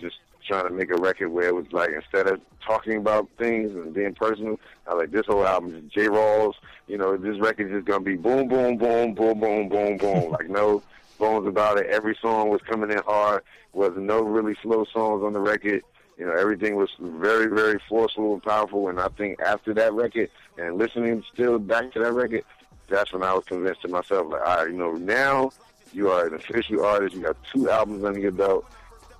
[0.00, 0.16] just
[0.46, 3.92] trying to make a record where it was like instead of talking about things and
[3.92, 6.54] being personal, I like this whole album is J Rawls.
[6.86, 10.30] You know, this record is gonna be boom, boom, boom, boom, boom, boom, boom.
[10.38, 10.82] like no
[11.18, 11.86] bones about it.
[11.86, 13.42] Every song was coming in hard.
[13.72, 15.82] Was no really slow songs on the record.
[16.16, 18.88] You know, everything was very, very forceful and powerful.
[18.88, 22.42] And I think after that record and listening still back to that record,
[22.88, 25.50] that's when I was convinced to myself, like, all right, you know, now
[25.92, 27.14] you are an official artist.
[27.14, 28.64] You got two albums under your belt.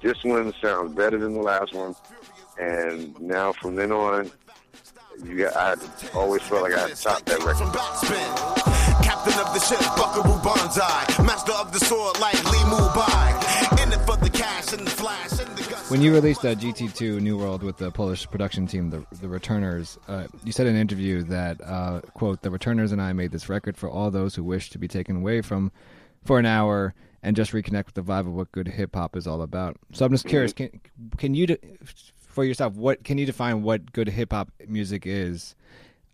[0.02, 1.94] this one sounds better than the last one,
[2.58, 4.30] and now from then on,
[5.24, 5.74] you got, I
[6.14, 7.72] always felt like I had to top that record.
[9.02, 11.24] Captain of the ship, Buckaroo Banzai.
[11.24, 13.35] Master of the sword like Li Mu Bai.
[15.88, 19.96] When you released uh, GT2 Nu World with the Polish production team, the, the Returners,
[20.08, 23.48] uh, you said in an interview that, uh, quote, the Returners and I made this
[23.48, 25.70] record for all those who wish to be taken away from
[26.24, 29.28] for an hour and just reconnect with the vibe of what good hip hop is
[29.28, 29.76] all about.
[29.92, 30.80] So I'm just curious, can,
[31.18, 31.58] can you, de-
[32.16, 35.54] for yourself, what can you define what good hip hop music is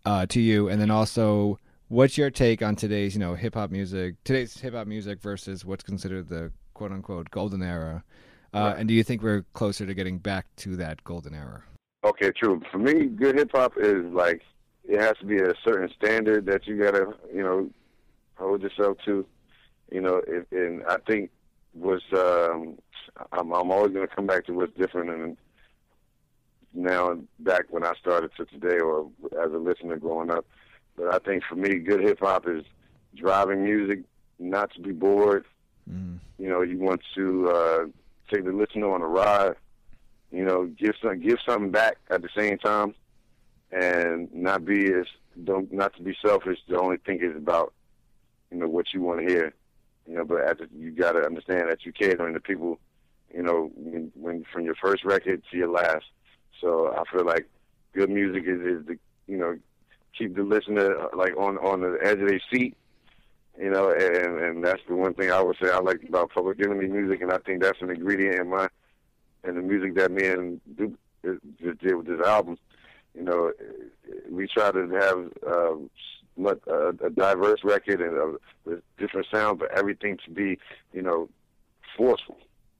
[0.05, 0.69] uh, to you?
[0.69, 1.57] And then also,
[1.87, 5.65] what's your take on today's, you know, hip hop music, today's hip hop music versus
[5.65, 8.03] what's considered the quote unquote golden era?
[8.53, 11.63] Uh, And do you think we're closer to getting back to that golden era?
[12.03, 12.61] Okay, true.
[12.71, 14.41] For me, good hip hop is like
[14.83, 17.69] it has to be a certain standard that you gotta, you know,
[18.35, 19.25] hold yourself to.
[19.91, 21.29] You know, if, and I think
[21.73, 22.77] was um,
[23.31, 25.37] I'm, I'm always gonna come back to what's different and
[26.73, 29.09] now and back when I started to today, or
[29.41, 30.45] as a listener growing up.
[30.97, 32.63] But I think for me, good hip hop is
[33.15, 34.01] driving music,
[34.39, 35.45] not to be bored.
[36.39, 37.85] You know, you want to uh,
[38.31, 39.55] take the listener on a ride
[40.33, 42.95] you know, give some give something back at the same time,
[43.71, 45.05] and not be as
[45.43, 46.57] don't not to be selfish.
[46.67, 47.71] To only think is about
[48.49, 49.53] you know what you want to hear,
[50.07, 50.25] you know.
[50.25, 52.79] But at you got to understand that you catering to people,
[53.31, 56.05] you know, when, when from your first record to your last.
[56.59, 57.47] So I feel like
[57.93, 58.97] good music is is the
[59.27, 59.59] you know
[60.17, 62.75] keep the listener like on on the edge of their seat.
[63.59, 66.59] You know, and and that's the one thing I would say I like about Public
[66.59, 68.67] Enemy music, and I think that's an ingredient in my
[69.43, 70.93] and the music that me and Duke
[71.27, 72.57] uh, just did with this album,
[73.13, 73.51] you know,
[74.29, 75.89] we try to have um,
[76.45, 80.57] uh, a diverse record and uh, with different sounds, but everything to be,
[80.93, 81.29] you know,
[81.95, 82.37] forceful.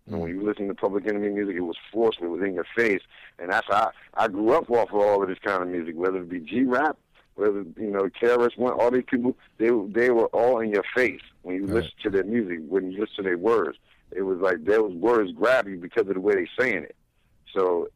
[0.08, 2.66] And when you listen to Public Enemy music, it was forceful, it was in your
[2.76, 3.02] face,
[3.40, 5.96] and that's how I, I grew up off of all of this kind of music,
[5.96, 6.98] whether it be G rap,
[7.36, 11.22] whether you know terrorists, one, all these people, they they were all in your face
[11.42, 11.84] when you Right.
[11.84, 13.78] listen to their music, when you listen to their words
[14.16, 16.96] it was like those words grab you because of the way they saying it.
[17.54, 17.88] So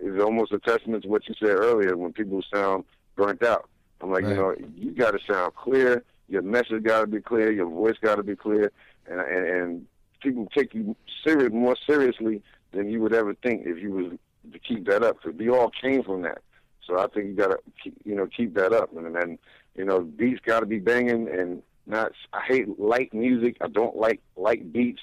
[0.00, 2.84] it's almost a testament to what you said earlier when people sound
[3.16, 3.68] burnt out.
[4.00, 4.30] I'm like, Right.
[4.30, 6.04] you know, you got to sound clear.
[6.28, 7.50] Your message got to be clear.
[7.50, 8.70] Your voice got to be clear,
[9.06, 9.86] and, and and
[10.22, 10.94] people take you
[11.26, 12.42] serious more seriously
[12.72, 14.12] than you would ever think if you was
[14.52, 15.16] to keep that up.
[15.20, 16.38] Because we all came from that.
[16.86, 17.58] So I think you got to
[18.04, 19.38] you know keep that up, and then
[19.76, 22.12] you know beats got to be banging and not.
[22.32, 23.56] I hate light music.
[23.60, 25.02] I don't like light beats.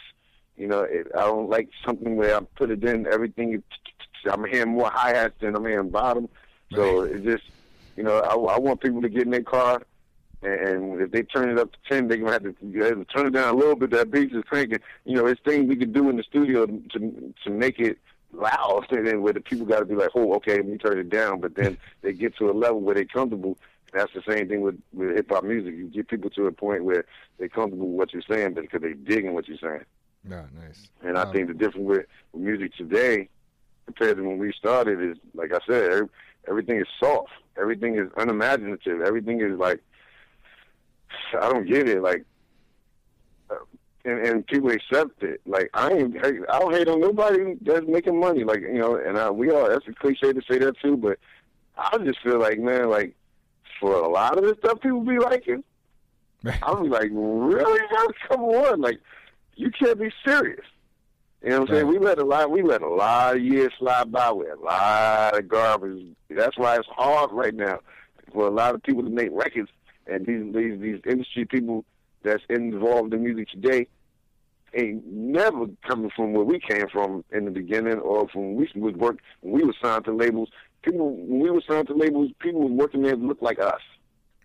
[0.58, 3.64] You know, it, I don't like something where I put it in everything.
[4.30, 6.28] I'm hearing more hi hats than I'm hearing bottom.
[6.74, 7.44] So it just,
[7.96, 9.82] you know, I, I want people to get in their car,
[10.42, 13.06] and, if they turn it up to ten, they're gonna have to, you have to
[13.06, 13.92] turn it down a little bit.
[13.92, 14.80] That beat is cranking.
[15.06, 18.00] You know, it's things we could do in the studio to to make it
[18.34, 20.98] loud, and then where the people got to be like, oh, okay, let me turn
[21.00, 21.40] it down.
[21.42, 23.58] But then they get to a level where they're comfortable.
[23.94, 25.74] That's the same thing with with hip hop music.
[25.76, 27.06] You get people to a point where
[27.40, 29.86] they're comfortable with what you're saying, because they digging what you're saying.
[30.30, 30.90] Yeah, nice.
[31.04, 33.30] And I Um, think the difference with, with music today
[33.86, 36.10] compared to when we started is, like I said, every,
[36.50, 37.32] everything is soft.
[37.58, 39.02] Everything is unimaginative.
[39.02, 39.82] Everything is like,
[41.40, 42.02] I don't get it.
[42.02, 42.26] Like,
[44.08, 45.42] and, and people accept it.
[45.46, 48.44] Like, I ain't, I don't hate on nobody that's making money.
[48.44, 51.20] Like, you know, and I, we all, that's a cliche to say that too, but
[51.78, 53.16] I just feel like, man, like,
[53.80, 55.64] for a lot of the stuff people be liking,
[56.44, 56.60] Right.
[56.64, 57.80] I'm like, really?
[57.92, 58.16] guys?
[58.28, 58.82] Come on.
[58.82, 59.00] Like,
[59.56, 60.66] you can't be serious.
[61.44, 61.88] You know what I'm saying?
[61.88, 62.00] Right.
[62.00, 65.38] We let a lot we let a lot of years slide by with a lot
[65.38, 66.16] of garbage.
[66.30, 67.80] That's why it's hard right now
[68.34, 69.70] for a lot of people to make records
[70.08, 71.86] and these these these industry people
[72.24, 73.88] that's involved in music today
[74.78, 78.82] ain't never coming from where we came from in the beginning or from when we
[78.82, 80.50] was work when we were signed to labels.
[80.82, 83.82] People when we were signed to labels, people were working there that looked like us.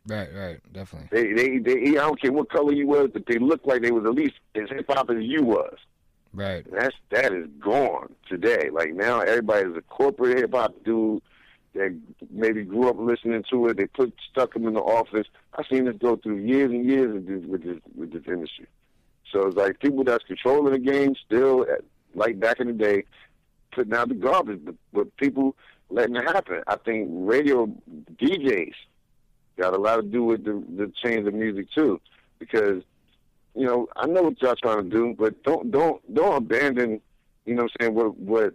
[0.07, 1.09] Right, right, definitely.
[1.13, 3.93] They, they, they, I don't care what color you was, but they looked like they
[3.93, 5.77] was at least as hip hop as you was.
[6.35, 6.67] Right.
[6.73, 8.71] That's that is gone today.
[8.73, 11.23] Like now, everybody's a corporate hip hop dude
[11.75, 11.97] that
[12.31, 13.77] maybe grew up listening to it.
[13.77, 15.27] They put stuck them in the office.
[15.55, 17.15] I've seen this go through years and years
[17.47, 18.67] with this, with this industry.
[19.33, 21.83] So it's like people that's controlling the game still, at,
[22.15, 23.05] like back in the day,
[23.73, 25.57] putting out the garbage, but, but people
[25.91, 26.63] letting it happen.
[26.67, 27.67] I think radio
[28.17, 28.75] DJs
[29.59, 32.01] got a lot to do with the, the change of music too,
[32.39, 32.83] because
[33.55, 37.01] you know I know what y'all trying to do, but don't don't don't abandon,
[37.47, 38.55] you know, what I'm saying what what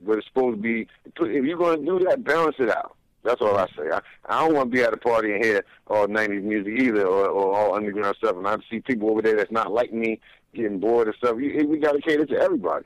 [0.00, 0.88] what it's supposed to be.
[1.06, 2.96] If you're going to do that, balance it out.
[3.24, 3.90] That's all I say.
[3.92, 7.06] I, I don't want to be at a party and hear all '90s music either,
[7.06, 8.36] or, or all underground stuff.
[8.36, 10.20] And I see people over there that's not like me
[10.54, 11.36] getting bored and stuff.
[11.40, 12.84] You, we got to cater to everybody.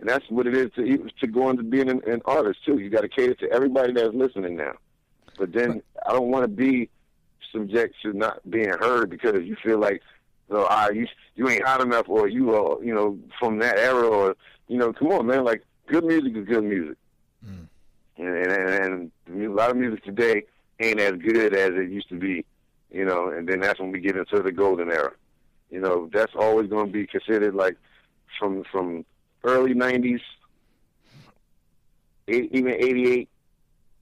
[0.00, 2.78] And that's what it is to to go into being an, an artist too.
[2.78, 4.72] You got to cater to everybody that's listening now.
[5.38, 6.88] But then I don't want to be
[7.52, 10.02] subject to not being heard because you feel like,
[10.50, 11.06] so ah, you
[11.36, 14.36] you ain't hot enough, or you are you know from that era, or
[14.68, 16.96] you know, come on, man, like good music is good music,
[18.16, 20.44] and, and and a lot of music today
[20.80, 22.44] ain't as good as it used to be,
[22.90, 25.12] you know, and then that's when we get into the golden era.
[25.70, 27.76] You know, that's always going to be considered like
[28.38, 29.04] from from
[29.42, 30.20] early '90s,
[32.28, 33.28] eight, even '88.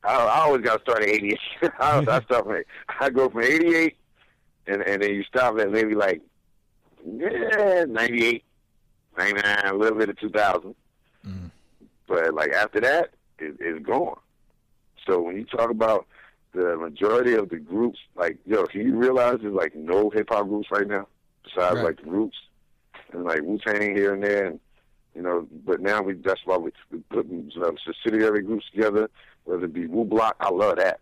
[0.04, 1.38] I, I always got to start at '88.
[1.78, 2.62] I, I start from
[3.00, 3.96] I go from '88,
[4.66, 6.20] and and then you stop at maybe like
[7.04, 8.44] yeah '98,
[9.16, 10.74] '99, a little bit of 2000.
[11.26, 11.50] Mm.
[12.06, 13.10] But like after that,
[13.42, 14.18] it, it's gone.
[15.06, 16.06] So when you talk about
[16.54, 20.48] the majority of the groups, like yo, can you realize there's like no hip hop
[20.48, 21.06] groups right now
[21.44, 21.84] besides Right.
[21.86, 22.36] like the Roots
[23.12, 24.60] and like Wu Tang here and there, and
[25.14, 25.46] you know.
[25.66, 29.10] But now we that's why we, we put you know, subsidiary groups together,
[29.44, 30.36] whether it be Wu Block.
[30.40, 31.00] I love that.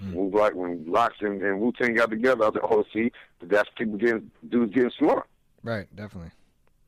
[0.00, 0.14] Mm.
[0.14, 3.12] Wu Block when LOX and, and Wu Tang got together, I was like, oh, see,
[3.42, 5.26] that's people getting dudes getting smart
[5.62, 6.30] Right, definitely.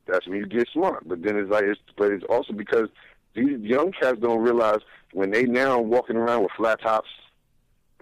[0.07, 1.07] that's when you get smart.
[1.07, 2.89] But then it's like, it's, but it's also because
[3.37, 4.79] these young cats don't realize
[5.13, 7.09] when they now walking around with flat tops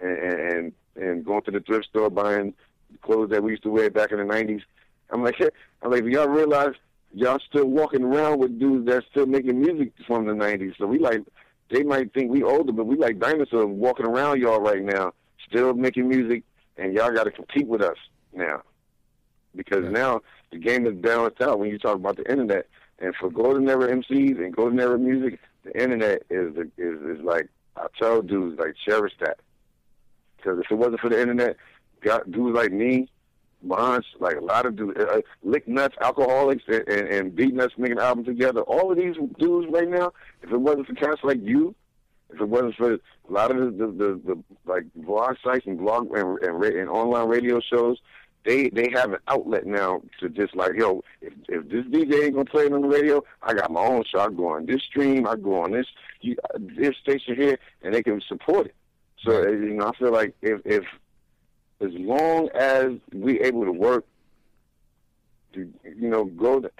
[0.00, 2.54] and and and going to the thrift store buying
[3.02, 4.62] clothes that we used to wear back in the nineties.
[5.10, 5.50] I'm like, hey,
[5.82, 6.72] I'm like, y'all realize
[7.12, 10.72] y'all still walking around with dudes that's still making music from the nineties?
[10.78, 11.20] So we like,
[11.70, 15.12] they might think we older, but we like dinosaurs walking around y'all right now,
[15.48, 16.44] still making music,
[16.76, 17.98] and y'all got to compete with us
[18.32, 18.62] now
[19.54, 20.20] because now
[20.50, 22.66] the game is balanced out when you talk about the internet.
[22.98, 27.24] And for golden era MCs and golden era music, the internet is the, is is
[27.24, 29.38] like I tell dudes like cherish that
[30.36, 31.56] because if it wasn't for the internet,
[32.02, 33.08] got dudes like me,
[33.62, 37.98] Bonds, like a lot of dudes, uh, lick nuts, Alkaholiks, and, and, and Beatnuts making
[37.98, 38.60] an album together.
[38.60, 41.74] All of these dudes right now, if it wasn't for cats like you,
[42.30, 45.78] if it wasn't for a lot of the the, the, the like blog sites and
[45.78, 47.98] blog and, and, and online radio shows,
[48.46, 52.34] they they have an outlet now to just like yo, if if this DJ ain't
[52.34, 54.20] gonna play it on the radio, I got my own show.
[54.20, 55.86] I go on this stream, I go on this
[56.20, 58.74] you, this station here, and they can support it.
[59.24, 60.84] So you know, I feel like if if
[61.80, 64.06] as long as we able to work,
[65.54, 66.60] to you know, go.
[66.60, 66.70] To,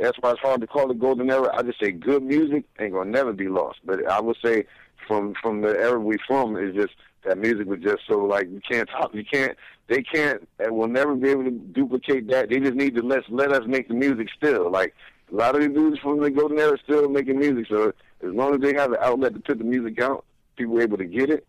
[0.00, 1.50] that's why it's hard to call it golden era.
[1.52, 3.80] I just say good music ain't gonna never be lost.
[3.84, 4.66] But I would say
[5.08, 6.94] from from the era we from is just
[7.24, 9.56] that music was just so like you can't talk, you can't,
[9.88, 12.48] they can't, and will never be able to duplicate that.
[12.48, 14.70] They just need to let let us make the music still.
[14.70, 14.94] Like
[15.30, 17.66] a lot of the dudes from the golden era still making music.
[17.68, 17.92] So
[18.22, 20.24] as long as they have an outlet to put the music out,
[20.56, 21.46] people are able to get it.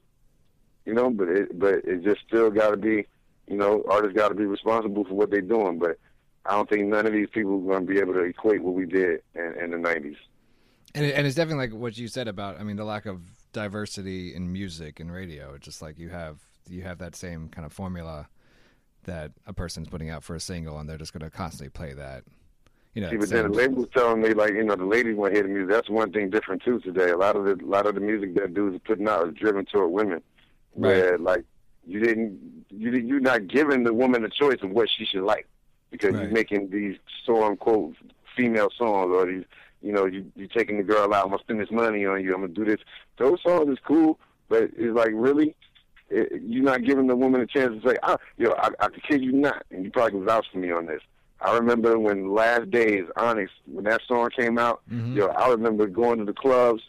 [0.86, 3.06] You know, but it but it just still got to be,
[3.48, 5.80] you know, artists got to be responsible for what they're doing.
[5.80, 5.98] But
[6.46, 8.74] I don't think none of these people are going to be able to equate what
[8.74, 10.18] we did in, in the '90s.
[10.96, 13.22] And and it's definitely like what you said about I mean the lack of
[13.54, 15.54] diversity in music and radio.
[15.54, 16.40] It's just like you have
[16.70, 18.28] you have that same kind of formula
[19.06, 21.94] that a person's putting out for a single, and they're just going to constantly play
[21.94, 22.24] that.
[22.94, 25.16] You know, See, but then the label was telling me like, you know, the ladies
[25.16, 25.72] want to hear the music.
[25.72, 27.10] That's one thing different too today.
[27.10, 29.34] A lot of the a lot of the music that dudes are putting out is
[29.34, 30.22] driven toward women, right.
[30.76, 31.44] where like
[31.86, 35.48] you didn't you you're not giving the woman a choice of what she should like
[35.92, 36.24] because Right.
[36.24, 37.96] you're making these so unquote
[38.36, 39.44] female songs or these
[39.84, 41.26] you know you you taking the girl out.
[41.26, 42.34] I'm gonna spend this money on you.
[42.34, 42.80] I'm gonna do this.
[43.18, 44.20] Those songs is cool,
[44.50, 45.56] but it's like really.
[46.10, 49.24] It, you're not giving the woman a chance to say, ah, yo, I, I kid
[49.24, 51.02] you not, and you probably can vouch for me on this.
[51.42, 54.82] I remember when Last Days, Onyx, when that song came out,
[55.16, 56.84] yo, I remember going to the clubs,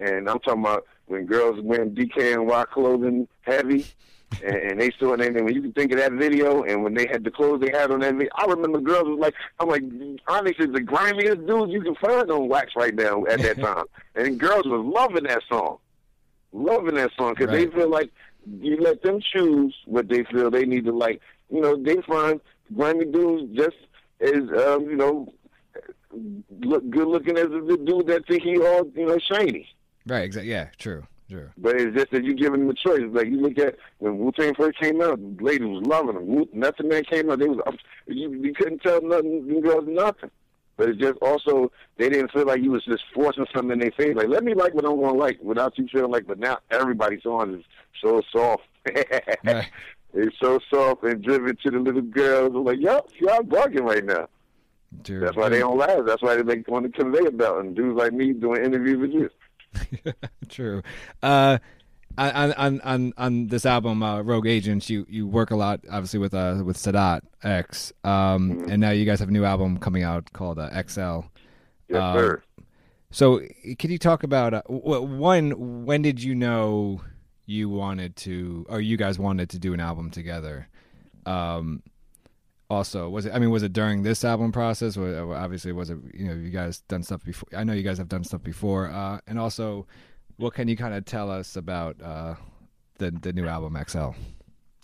[0.00, 3.84] and I'm talking about when girls wearing DKNY clothing heavy,
[4.40, 6.82] and, and they saw it, and then when you can think of that video, and
[6.84, 9.34] when they had the clothes they had on that video, I remember girls was like,
[9.60, 9.82] I'm like,
[10.28, 13.84] Onyx is the grimiest dude you can find on wax right now at that time,
[14.14, 15.78] and girls was loving that song,
[16.52, 17.70] loving that song because Right.
[17.70, 18.10] they feel like
[18.60, 21.20] you let them choose what they feel they need to like.
[21.50, 22.40] You know, they find
[22.74, 23.76] grimy dudes just
[24.20, 24.34] as
[24.66, 25.32] um, you know
[26.60, 29.68] look good looking as the dude that think he all you know shiny.
[30.06, 30.24] right?
[30.24, 30.50] Exactly.
[30.50, 31.50] Yeah, true, true.
[31.56, 33.02] But it's just that you giving them a choice.
[33.10, 36.26] Like you look at when Wu Tang first came out, ladies was loving them.
[36.26, 37.74] Wu, Nothing Man came out, they was up.
[38.06, 40.30] You, you couldn't tell nothing them girls nothing.
[40.76, 43.92] But it's just also they didn't feel like you was just forcing something in their
[43.92, 44.14] face.
[44.16, 46.26] Like let me like what I'm gonna like without you feeling like.
[46.26, 47.64] But now everybody's song is
[48.00, 48.64] so soft.
[49.44, 49.68] Right.
[50.14, 52.54] It's so soft and driven to the little girls.
[52.54, 54.28] I'm like, yup, y'all barking right now.
[55.04, 55.20] True.
[55.20, 56.04] That's why they don't last.
[56.06, 59.12] That's why they make on the conveyor belt and dudes like me doing interviews with
[59.12, 59.30] you.
[60.48, 60.82] True.
[61.22, 61.58] Uh,
[62.18, 66.18] on on on on this album, uh, Rogue Agents, you you work a lot, obviously
[66.18, 68.70] with uh with Sadat X, um, Mm-hmm.
[68.70, 71.20] and now you guys have a new album coming out called uh, XL.
[71.88, 72.42] Yes, Uh, sir.
[73.10, 73.40] So,
[73.78, 75.84] can you talk about uh, one?
[75.86, 77.00] When did you know
[77.46, 80.68] you wanted to, or you guys wanted to do an album together?
[81.26, 81.82] Um,
[82.72, 83.34] also, was it?
[83.34, 84.96] I mean, was it during this album process?
[84.96, 85.98] Or obviously, was it?
[86.14, 87.48] You know, you guys done stuff before.
[87.54, 88.90] I know you guys have done stuff before.
[88.90, 89.86] Uh, and also,
[90.38, 92.34] what can you kind of tell us about uh,
[92.96, 94.12] the the new album XL?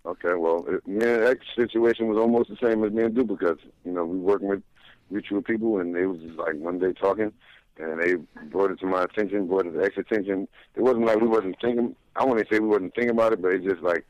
[0.05, 3.62] Okay, well, it, me and X situation was almost the same as me and Duplicates.
[3.84, 4.62] You know, we working with
[5.11, 7.32] mutual people, and they was like one day talking,
[7.78, 8.16] and they
[8.51, 10.47] brought it to my attention, brought it to X attention.
[10.74, 11.97] It wasn't like we wasn't thinking.
[12.16, 14.05] I want to say we wasn't thinking about it, but it just like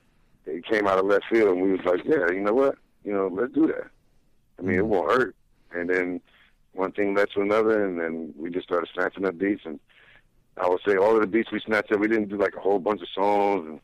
[0.46, 3.12] it came out of left field, and we was like, yeah, you know what, you
[3.12, 3.88] know, let's do that.
[4.58, 4.88] I mean, it mm-hmm.
[4.88, 5.36] won't hurt.
[5.72, 6.20] And then
[6.72, 9.62] one thing led to another, and then we just started snatching up beats.
[9.64, 9.78] And
[10.56, 12.60] I would say all of the beats we snatched up, we didn't do like a
[12.60, 13.66] whole bunch of songs.
[13.68, 13.80] And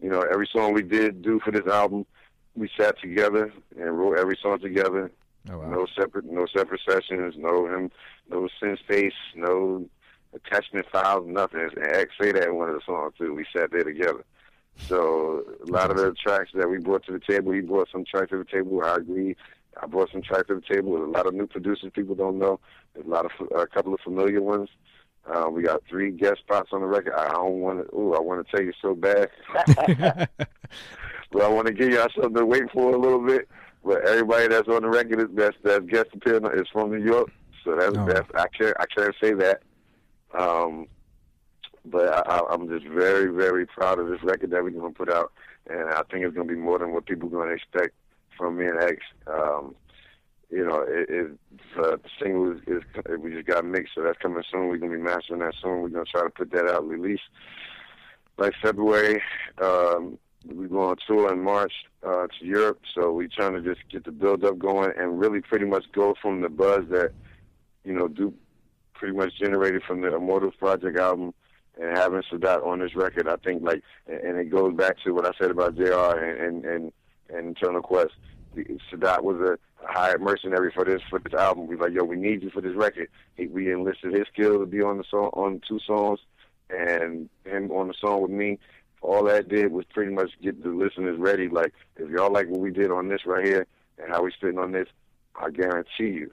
[0.00, 2.06] you know, every song we did do for this album,
[2.54, 5.10] we sat together and wrote every song together.
[5.50, 5.70] Oh wow!
[5.70, 7.90] No separate, no separate sessions, no him,
[8.30, 9.86] no synth space, no
[10.34, 11.60] attachment files, nothing.
[11.60, 13.34] And X say that in one of the songs too.
[13.34, 14.24] We sat there together.
[14.78, 18.04] So a lot of the tracks that we brought to the table, he brought some
[18.04, 18.82] tracks to the table.
[18.82, 19.36] I agree.
[19.80, 20.94] I brought some tracks to the table.
[20.94, 22.58] There's a lot of new producers people don't know.
[22.94, 24.68] There's a lot of a couple of familiar ones.
[25.32, 27.14] Uh, we got three guest spots on the record.
[27.16, 27.96] I don't want to.
[27.96, 29.30] Ooh, I want to tell you so bad.
[31.30, 33.48] but I want to give y'all something to wait for a little bit.
[33.84, 37.30] But everybody that's on the record is that's that's guest appearing is from New York,
[37.64, 38.06] so that's Oh.
[38.06, 39.62] that's I can't I can't say that.
[40.36, 40.86] Um,
[41.84, 45.32] but I, I'm just very very proud of this record that we're gonna put out,
[45.68, 47.94] and I think it's gonna be more than what people are gonna expect
[48.36, 48.98] from me and X.
[49.26, 49.74] Um,
[50.50, 51.38] you know, it, it
[51.76, 52.82] the single is, is
[53.20, 54.68] we just got mixed, so that's coming soon.
[54.68, 55.80] We're gonna be mastering that soon.
[55.80, 57.20] We're gonna try to put that out release
[58.38, 59.22] like February.
[59.62, 61.72] Um, we go on tour in March
[62.06, 65.40] uh, to Europe, so we're trying to just get the build up going and really
[65.40, 67.12] pretty much go from the buzz that
[67.84, 68.34] you know do
[68.94, 71.32] pretty much generated from the Immortals Project album
[71.80, 73.28] and having Sadat on this record.
[73.28, 76.18] I think like and it goes back to what I said about Jr.
[76.18, 76.92] and and and,
[77.30, 78.12] and Internal Quest.
[78.54, 81.66] Sadat was a hired mercenary for this for this album.
[81.66, 83.08] We like, yo, we need you for this record.
[83.36, 86.20] He, we enlisted his skill to be on the song on two songs,
[86.70, 88.58] and him on the song with me.
[89.00, 91.48] All that did was pretty much get the listeners ready.
[91.48, 93.66] Like, if y'all like what we did on this right here
[93.98, 94.88] and how we spitting on this,
[95.34, 96.30] I guarantee you,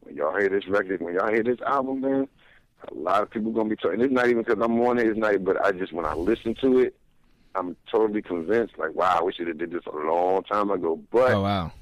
[0.00, 2.28] when y'all hear this record, when y'all hear this album, man,
[2.90, 4.00] a lot of people gonna be talking.
[4.00, 5.06] It's not even because I'm on it.
[5.06, 5.42] It's not.
[5.44, 6.96] But I just when I listen to it,
[7.54, 8.78] I'm totally convinced.
[8.78, 11.00] Like, wow, I wish it had did this a long time ago.
[11.10, 11.72] But Oh wow!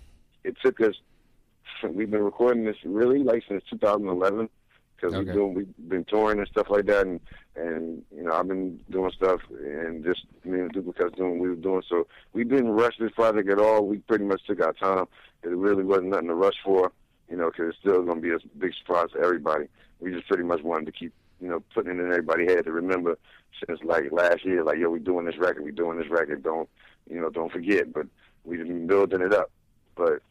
[0.44, 0.94] it took us.
[1.82, 4.48] We've been recording this really like since 2011
[4.96, 5.26] because Okay.
[5.26, 7.20] we doing we've been touring and stuff like that, and
[7.56, 11.48] and you know I've been doing stuff and just me and Duplicates doing what we
[11.50, 11.82] were doing.
[11.88, 13.84] So we didn't rush this project at all.
[13.86, 15.06] We pretty much took our time.
[15.42, 16.92] It really wasn't nothing to rush for,
[17.28, 19.66] you know, because it's still going to be a big surprise to everybody.
[20.02, 22.72] We just pretty much wanted to keep you know putting it in everybody's head to
[22.72, 23.18] remember
[23.66, 26.42] since like last year, like yo, we doing this record, we doing this record.
[26.42, 26.68] Don't
[27.08, 27.30] you know?
[27.30, 27.92] Don't forget.
[27.92, 28.06] But
[28.44, 29.50] we've been building it up.
[29.94, 30.22] But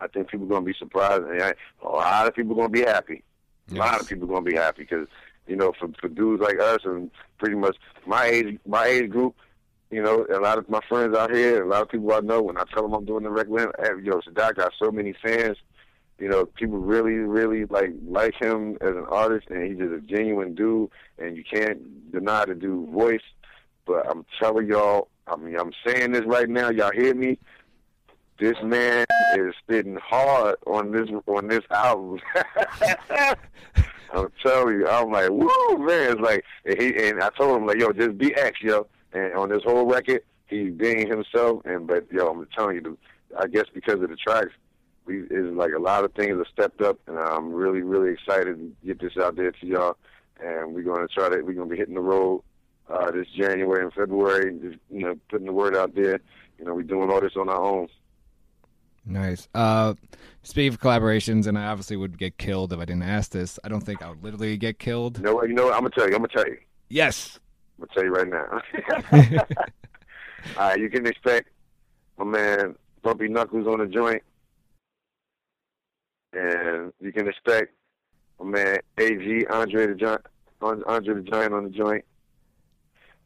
[0.00, 3.22] I think people gonna be surprised, and I, a lot of people gonna be happy.
[3.70, 5.06] A lot of people gonna be happy because
[5.46, 7.76] you know, for for dudes like us and pretty much
[8.06, 9.34] my age, my age group,
[9.90, 12.42] you know, a lot of my friends out here, a lot of people I know.
[12.42, 15.56] When I tell them I'm doing the record, hey, yo, Sadat got so many fans.
[16.18, 20.00] You know, people really, really like like him as an artist, and he's just a
[20.00, 20.90] genuine dude.
[21.18, 23.22] And you can't deny the dude voice.
[23.86, 26.70] But I'm telling y'all, I mean, I'm saying this right now.
[26.70, 27.38] Y'all hear me?
[28.40, 29.06] This man
[29.36, 32.20] is spitting hard on this on this album.
[34.12, 36.12] I'm telling you, I'm like, woo, man.
[36.12, 38.86] It's like, and, he, and I told him like, yo, just be X, yo.
[39.12, 41.62] And on this whole record, he's being himself.
[41.64, 42.98] And but yo, I'm telling you,
[43.38, 44.52] I guess because of the tracks,
[45.08, 48.58] we is like a lot of things have stepped up, and I'm really, really excited
[48.58, 49.96] to get this out there to y'all.
[50.40, 52.42] And we're gonna try to, we're gonna be hitting the road
[52.88, 56.20] uh, this January and February, and just you know, putting the word out there.
[56.58, 57.88] You know, we're doing all this on our own.
[59.04, 59.48] Nice.
[59.54, 59.94] Uh,
[60.42, 63.58] speaking of collaborations, and I obviously would get killed if I didn't ask this.
[63.64, 65.18] I don't think I would literally get killed.
[65.18, 65.42] You know?
[65.44, 65.74] You know what?
[65.74, 66.14] I'm gonna tell you.
[66.14, 66.58] I'm gonna tell you.
[66.90, 67.40] Yes.
[67.80, 69.44] I'm gonna tell you right now.
[70.56, 71.48] All right, you can expect
[72.18, 74.22] my man Bumpy Knuckles on the joint,
[76.38, 77.72] and you can expect
[78.40, 80.26] my man AG Andre the Giant,
[80.60, 82.04] Andre the Giant on the joint,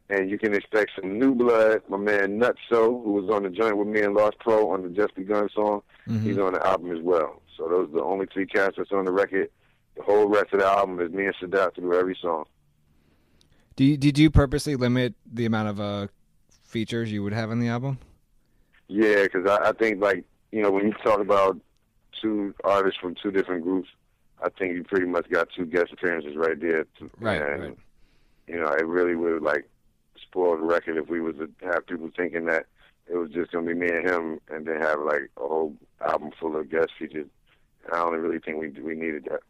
[0.08, 1.82] and you can expect some new blood.
[1.88, 4.88] My man Nutso, who was on the joint with me and Large Pro on the
[4.88, 5.82] Just Begun song,
[6.22, 7.42] he's on the album as well.
[7.56, 9.50] So those are the only three cats that's on the record.
[9.96, 12.44] The whole rest of the album is me and Sadat through every song.
[13.76, 16.06] Do you, did you purposely limit the amount of uh,
[16.64, 17.98] features you would have on the album?
[18.88, 21.58] Yeah, because I, I think like you know when you talk about
[22.22, 23.88] two artists from two different groups,
[24.42, 26.86] I think you pretty much got two guest appearances right there.
[27.20, 27.76] Right, and, right.
[28.46, 29.68] You know, it really would like
[30.20, 32.66] spoil the record if we was to have people thinking that
[33.08, 36.30] it was just gonna be me and him, and then have like a whole album
[36.38, 37.26] full of guest features.
[37.92, 39.40] I don't really think we we needed that.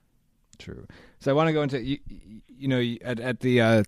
[0.59, 0.87] True.
[1.21, 1.99] So I want to go into you.
[2.49, 3.85] You know, at at the uh,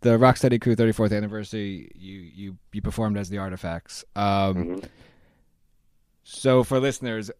[0.00, 4.04] the Rocksteady Crew 34th anniversary, you you you performed as the Artifacts.
[4.16, 4.88] Um, Mhm.
[6.24, 7.30] So for listeners,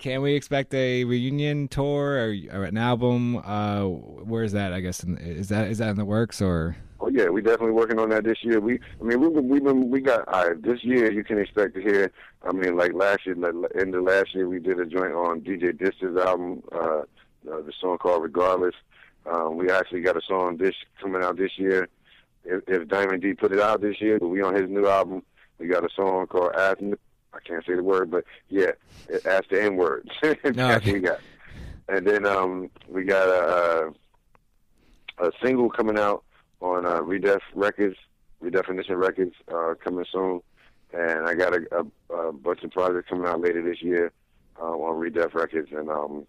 [0.00, 3.36] can we expect a reunion tour or, or an album?
[3.36, 4.72] Uh, where is that?
[4.72, 6.76] I guess in, is that is that in the works or?
[7.00, 8.60] Oh yeah, we definitely working on that this year.
[8.60, 11.10] We, I mean, we've been, we've been, we got all right, this year.
[11.12, 12.12] You can expect to hear.
[12.42, 15.42] I mean, like last year, like end of last year, we did a joint on
[15.42, 17.02] DJ Dista's album, uh,
[17.50, 18.74] uh, the song called "Regardless."
[19.30, 21.88] Um, we actually got a song this coming out this year.
[22.44, 25.22] If, if Diamond D put it out this year, but we on his new album,
[25.58, 26.78] we got a song called "Ask."
[27.32, 28.72] I can't say the word, but yeah,
[29.24, 30.08] ask the N word.
[30.22, 30.92] That's okay.
[30.92, 31.20] we got.
[31.88, 33.92] And then um, we got a,
[35.18, 36.22] a, single coming out
[36.60, 37.96] on uh, Redef Records,
[38.42, 40.40] Redefinition Records, uh, coming soon.
[40.92, 44.12] And I got a, a, a bunch of projects coming out later this year
[44.60, 45.70] uh, on Redef Records.
[45.72, 46.26] And um,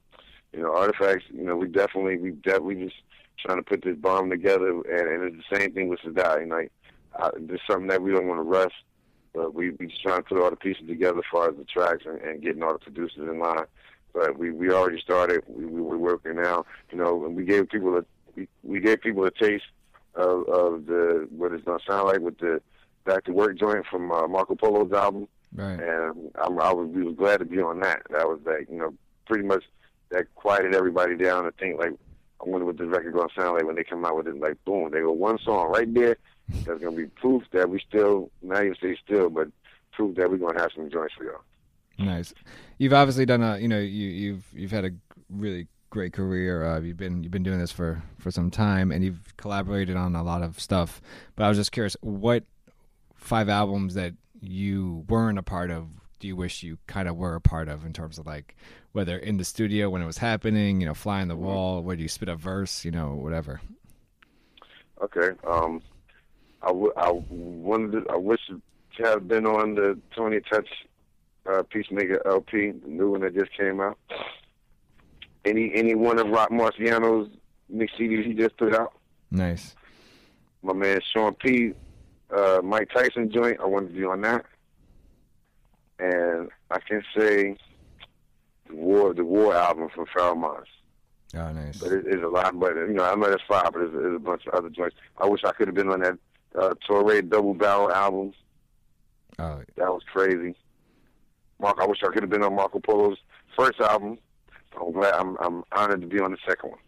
[0.53, 1.25] you know, Artifacts.
[1.31, 2.95] You know, we definitely we de- we just
[3.39, 4.69] trying to put this bomb together.
[4.69, 6.45] And, and it's the same thing with Sadai.
[6.49, 6.71] Like,
[7.17, 8.73] uh, there's something that we don't want to rush.
[9.34, 11.63] But we we just trying to put all the pieces together as far as the
[11.63, 13.65] tracks and, and getting all the producers in line.
[14.13, 15.43] But we we already started.
[15.47, 16.65] We we we're working now.
[16.91, 18.05] You know, and we gave people a
[18.36, 19.65] we, we gave people a taste
[20.15, 22.61] of of the what it's gonna sound like with the
[23.05, 25.27] back to work joint from uh, Marco Polo's album.
[25.53, 25.79] Right.
[25.79, 28.03] And I'm, I was we was glad to be on that.
[28.09, 28.93] That was like you know
[29.25, 29.63] pretty much
[30.09, 31.93] that quieted everybody down and think like
[32.45, 34.39] I wonder what this record gonna sound like when they come out with it.
[34.39, 36.17] Like boom, they go one song right there.
[36.65, 39.49] That's gonna be proof that we still not even say still, but
[39.91, 41.41] proof that we're gonna have some joints for y'all.
[41.97, 42.33] Nice.
[42.77, 44.91] You've obviously done a, you know, you, you've you've had a
[45.29, 46.65] really great career.
[46.65, 50.15] Uh, you've been you've been doing this for for some time, and you've collaborated on
[50.15, 51.01] a lot of stuff.
[51.35, 52.43] But I was just curious, what
[53.13, 55.87] five albums that you weren't a part of
[56.19, 58.55] do you wish you kind of were a part of in terms of like
[58.91, 62.03] whether in the studio when it was happening, you know, flying the wall, where do
[62.03, 63.61] you spit a verse, you know, whatever.
[65.01, 65.31] Okay.
[65.47, 65.81] Um,
[66.64, 68.05] I, w- I wanted.
[68.05, 70.68] To, I wish to have been on the Tony Touch
[71.49, 73.97] uh, Piece Maker LP, the new one that just came out.
[75.45, 77.30] Any any one of Roc Marciano's
[77.70, 78.93] mix CDs he just put out.
[79.32, 79.76] Nice.
[80.62, 81.74] My man Sean P,
[82.36, 83.59] uh, Mic Tyson joint.
[83.59, 84.45] I wanted to be on that.
[85.97, 87.57] And I can say
[88.68, 90.68] the War the War album from Pharoahe Monch.
[91.36, 91.78] Oh, nice.
[91.80, 92.59] But it, it's a lot.
[92.59, 94.95] But you know, I know that's five, but there's a bunch of other joints.
[95.18, 96.18] I wish I could have been on that
[96.59, 98.33] uh, Torae Double Barrel album.
[99.39, 100.55] Oh, That was crazy.
[101.59, 103.17] Mark, I wish I could have been on Marco Polo's
[103.57, 104.17] first album.
[104.79, 105.13] I'm glad.
[105.13, 106.79] I'm I'm honored to be on the second one.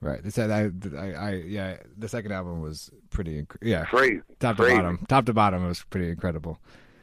[0.00, 0.22] right.
[0.22, 4.62] This, I, I, I, yeah, the second album was pretty, inc- yeah, Crazy, top to
[4.64, 6.58] bottom, top to bottom, it was pretty incredible.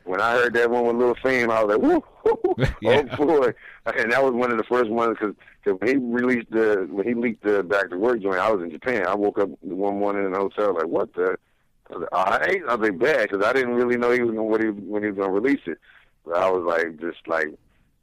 [0.06, 3.04] When I heard that one with Lil Fame, I was like, woo, woo, Yeah.
[3.20, 3.54] oh boy!
[3.98, 5.36] And that was one of the first ones because
[5.80, 8.72] when he released the when he leaked the Back to Work joint, I was in
[8.72, 9.06] Japan.
[9.08, 11.38] I woke up one morning in the hotel like, what the?
[11.90, 12.62] I was like, all right.
[12.68, 15.04] I was like, bad because I didn't really know he was gonna, what he when
[15.04, 15.78] he was gonna release it.
[16.26, 17.48] But I was like, just like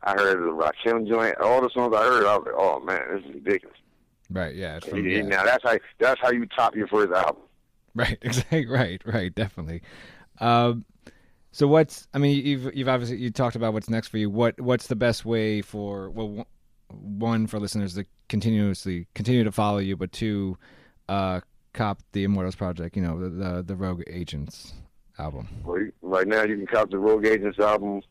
[0.03, 3.01] I heard the Rakim joint, all the songs I heard, I was like, oh man,
[3.13, 3.77] this is ridiculous.
[4.31, 4.55] Right.
[4.55, 4.77] Yeah.
[4.77, 5.23] It's from, yeah.
[5.23, 7.43] Now that's how that's how you top your first album.
[7.95, 8.67] Right, exactly.
[8.67, 9.83] Right, right, definitely.
[10.41, 10.85] Um,
[11.53, 12.07] so what's?
[12.13, 14.29] I mean, you've you've obviously you talked about what's next for you.
[14.29, 16.47] What what's the best way for well, one-
[16.89, 20.57] one for listeners to continuously continue to follow you, but two,
[21.09, 21.41] uh,
[21.77, 22.97] cop the Immortals project.
[22.97, 24.75] You know, the the, the Rogue Agents
[25.19, 25.49] album.
[26.03, 28.03] Right now, you can cop the Rogue Agents album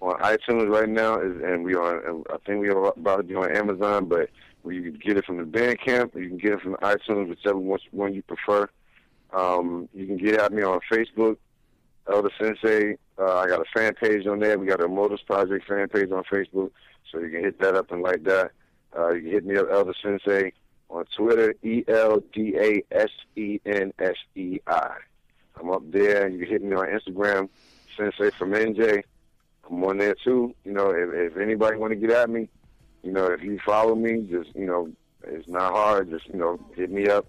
[0.00, 2.04] on iTunes right now, and we are.
[2.30, 4.30] I think we are about to be on Amazon, but
[4.64, 8.14] you can get it from the Bandcamp, you can get it from iTunes, whichever one,
[8.14, 8.68] you prefer.
[9.32, 11.36] Um, you can get at me on Facebook,
[12.12, 12.96] El Da Sensei.
[13.18, 14.58] Uh, I got a fan page on there.
[14.58, 16.70] We got a Motors Project fan page on Facebook,
[17.10, 18.52] so you can hit that up and like that.
[18.96, 20.52] Uh, you can hit me up, El Da Sensei,
[20.92, 24.96] on Twitter, E L D A S E N S E I.
[25.58, 26.28] I'm up there.
[26.28, 27.48] You can hit me on Instagram,
[27.96, 29.02] Sensei from NJ.
[29.68, 30.54] I'm on there too.
[30.64, 32.48] You know, if, if anybody want to get at me,
[33.02, 34.90] you know, if you follow me, just you know,
[35.24, 36.10] it's not hard.
[36.10, 37.26] Just you know, hit me up.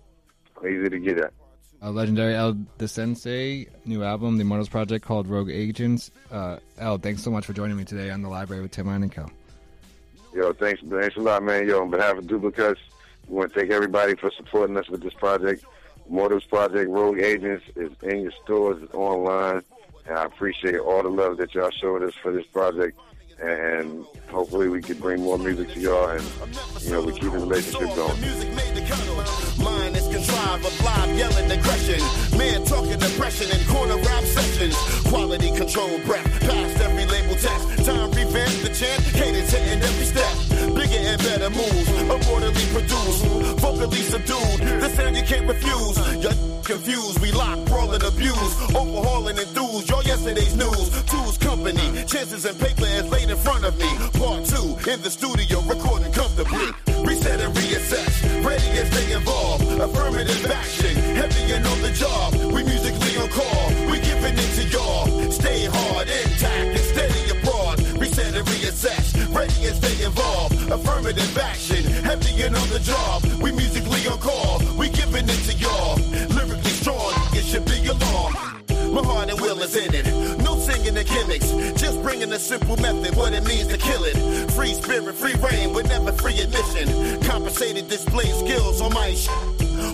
[0.59, 1.33] I'm easy to get at.
[1.81, 6.11] Uh, legendary El Da Sensei new album, the Immortals project called Rogue Agents.
[6.31, 9.29] Uh, El, thanks so much for joining me today on the Library with Tim Einenkel.
[10.33, 11.67] Yo, thanks, thanks a lot, man.
[11.67, 12.79] Yo, on behalf of Duplicates,
[13.27, 15.63] we want to thank everybody for supporting us with this project.
[16.09, 19.61] Motives Project Rogue Agents is in your stores, it's online,
[20.05, 22.99] and I appreciate all the love that y'all showed us for this project.
[23.39, 26.23] and hopefully we can bring more music to y'all, and
[26.81, 28.21] you know we keep the relationship going.
[31.83, 32.37] Aggression.
[32.37, 34.75] Man talking depression in corner rap sessions.
[35.09, 37.85] Quality control breath past every label test.
[37.85, 40.33] Time revamp the chant, cadence hitting every step.
[40.75, 41.89] Bigger and better moves,
[42.29, 43.25] orderly produced,
[43.59, 44.59] vocally subdued.
[44.81, 46.23] The sound you can't refuse.
[46.23, 46.31] You're
[46.63, 49.89] confused, we lock, brawl and abuse, overhauling enthused.
[49.89, 53.89] Your yesterday's news, tools company, chances and paper is laid in front of me.
[54.19, 56.71] Part two in the studio, recording comfortably.
[57.03, 59.63] Reset and reassess, ready and stay involved.
[59.79, 61.12] Affirmative action,
[71.13, 73.23] Affirmative action, heavy and on the job.
[73.41, 75.95] We musically on call, we giving it to y'all.
[76.33, 78.33] Lyrically strong, it should be alarm.
[78.93, 80.07] My heart and will is in it.
[80.43, 81.51] No singing the gimmicks.
[81.79, 84.15] Just bringing a simple method, what it means to kill it.
[84.51, 87.21] Free spirit, free reign, with never free admission.
[87.21, 89.29] Compensated display skills on my sh-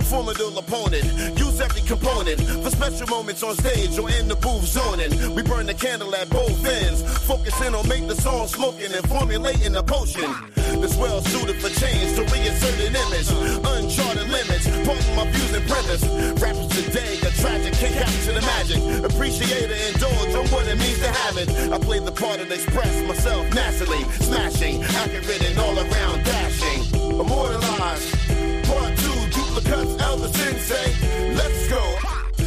[0.03, 1.03] Formidable opponent.
[1.37, 5.35] Use every component for special moments on stage or in the booth zoning.
[5.35, 7.01] We burn the candle at both ends.
[7.25, 10.33] Focusing on make the song smoking and formulating a potion.
[10.81, 13.29] That's well suited for change to reinsert an image.
[13.65, 14.65] Uncharted limits.
[14.87, 16.03] Pardon my views and premise.
[16.41, 18.79] Rappers today are tragic, can't capture the magic.
[19.03, 21.49] Appreciate and indulge on what it means to have it.
[21.71, 24.03] I play the part and express myself naturally.
[24.23, 26.81] Smashing, accurate and all around dashing.
[27.19, 28.15] Immortalized.
[28.65, 31.35] Part two, duplicates, El Da Sensei.
[31.35, 31.83] Let's go.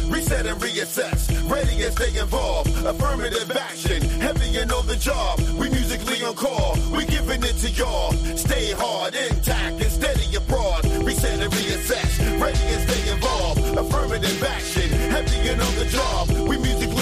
[0.09, 1.29] Reset and reassess.
[1.49, 2.17] Ready and stay.
[2.17, 4.01] Affirmative action.
[4.19, 5.39] Heavy being on the job.
[5.57, 6.77] We musically on call.
[6.91, 8.11] We giving it to y'all.
[8.37, 10.85] Stay hard, intact, and steady abroad.
[11.03, 12.41] Reset and reassess.
[12.41, 13.59] Ready and stay involved.
[13.77, 14.89] Affirmative action.
[15.09, 16.29] Heavy and on the job.
[16.47, 16.92] We musically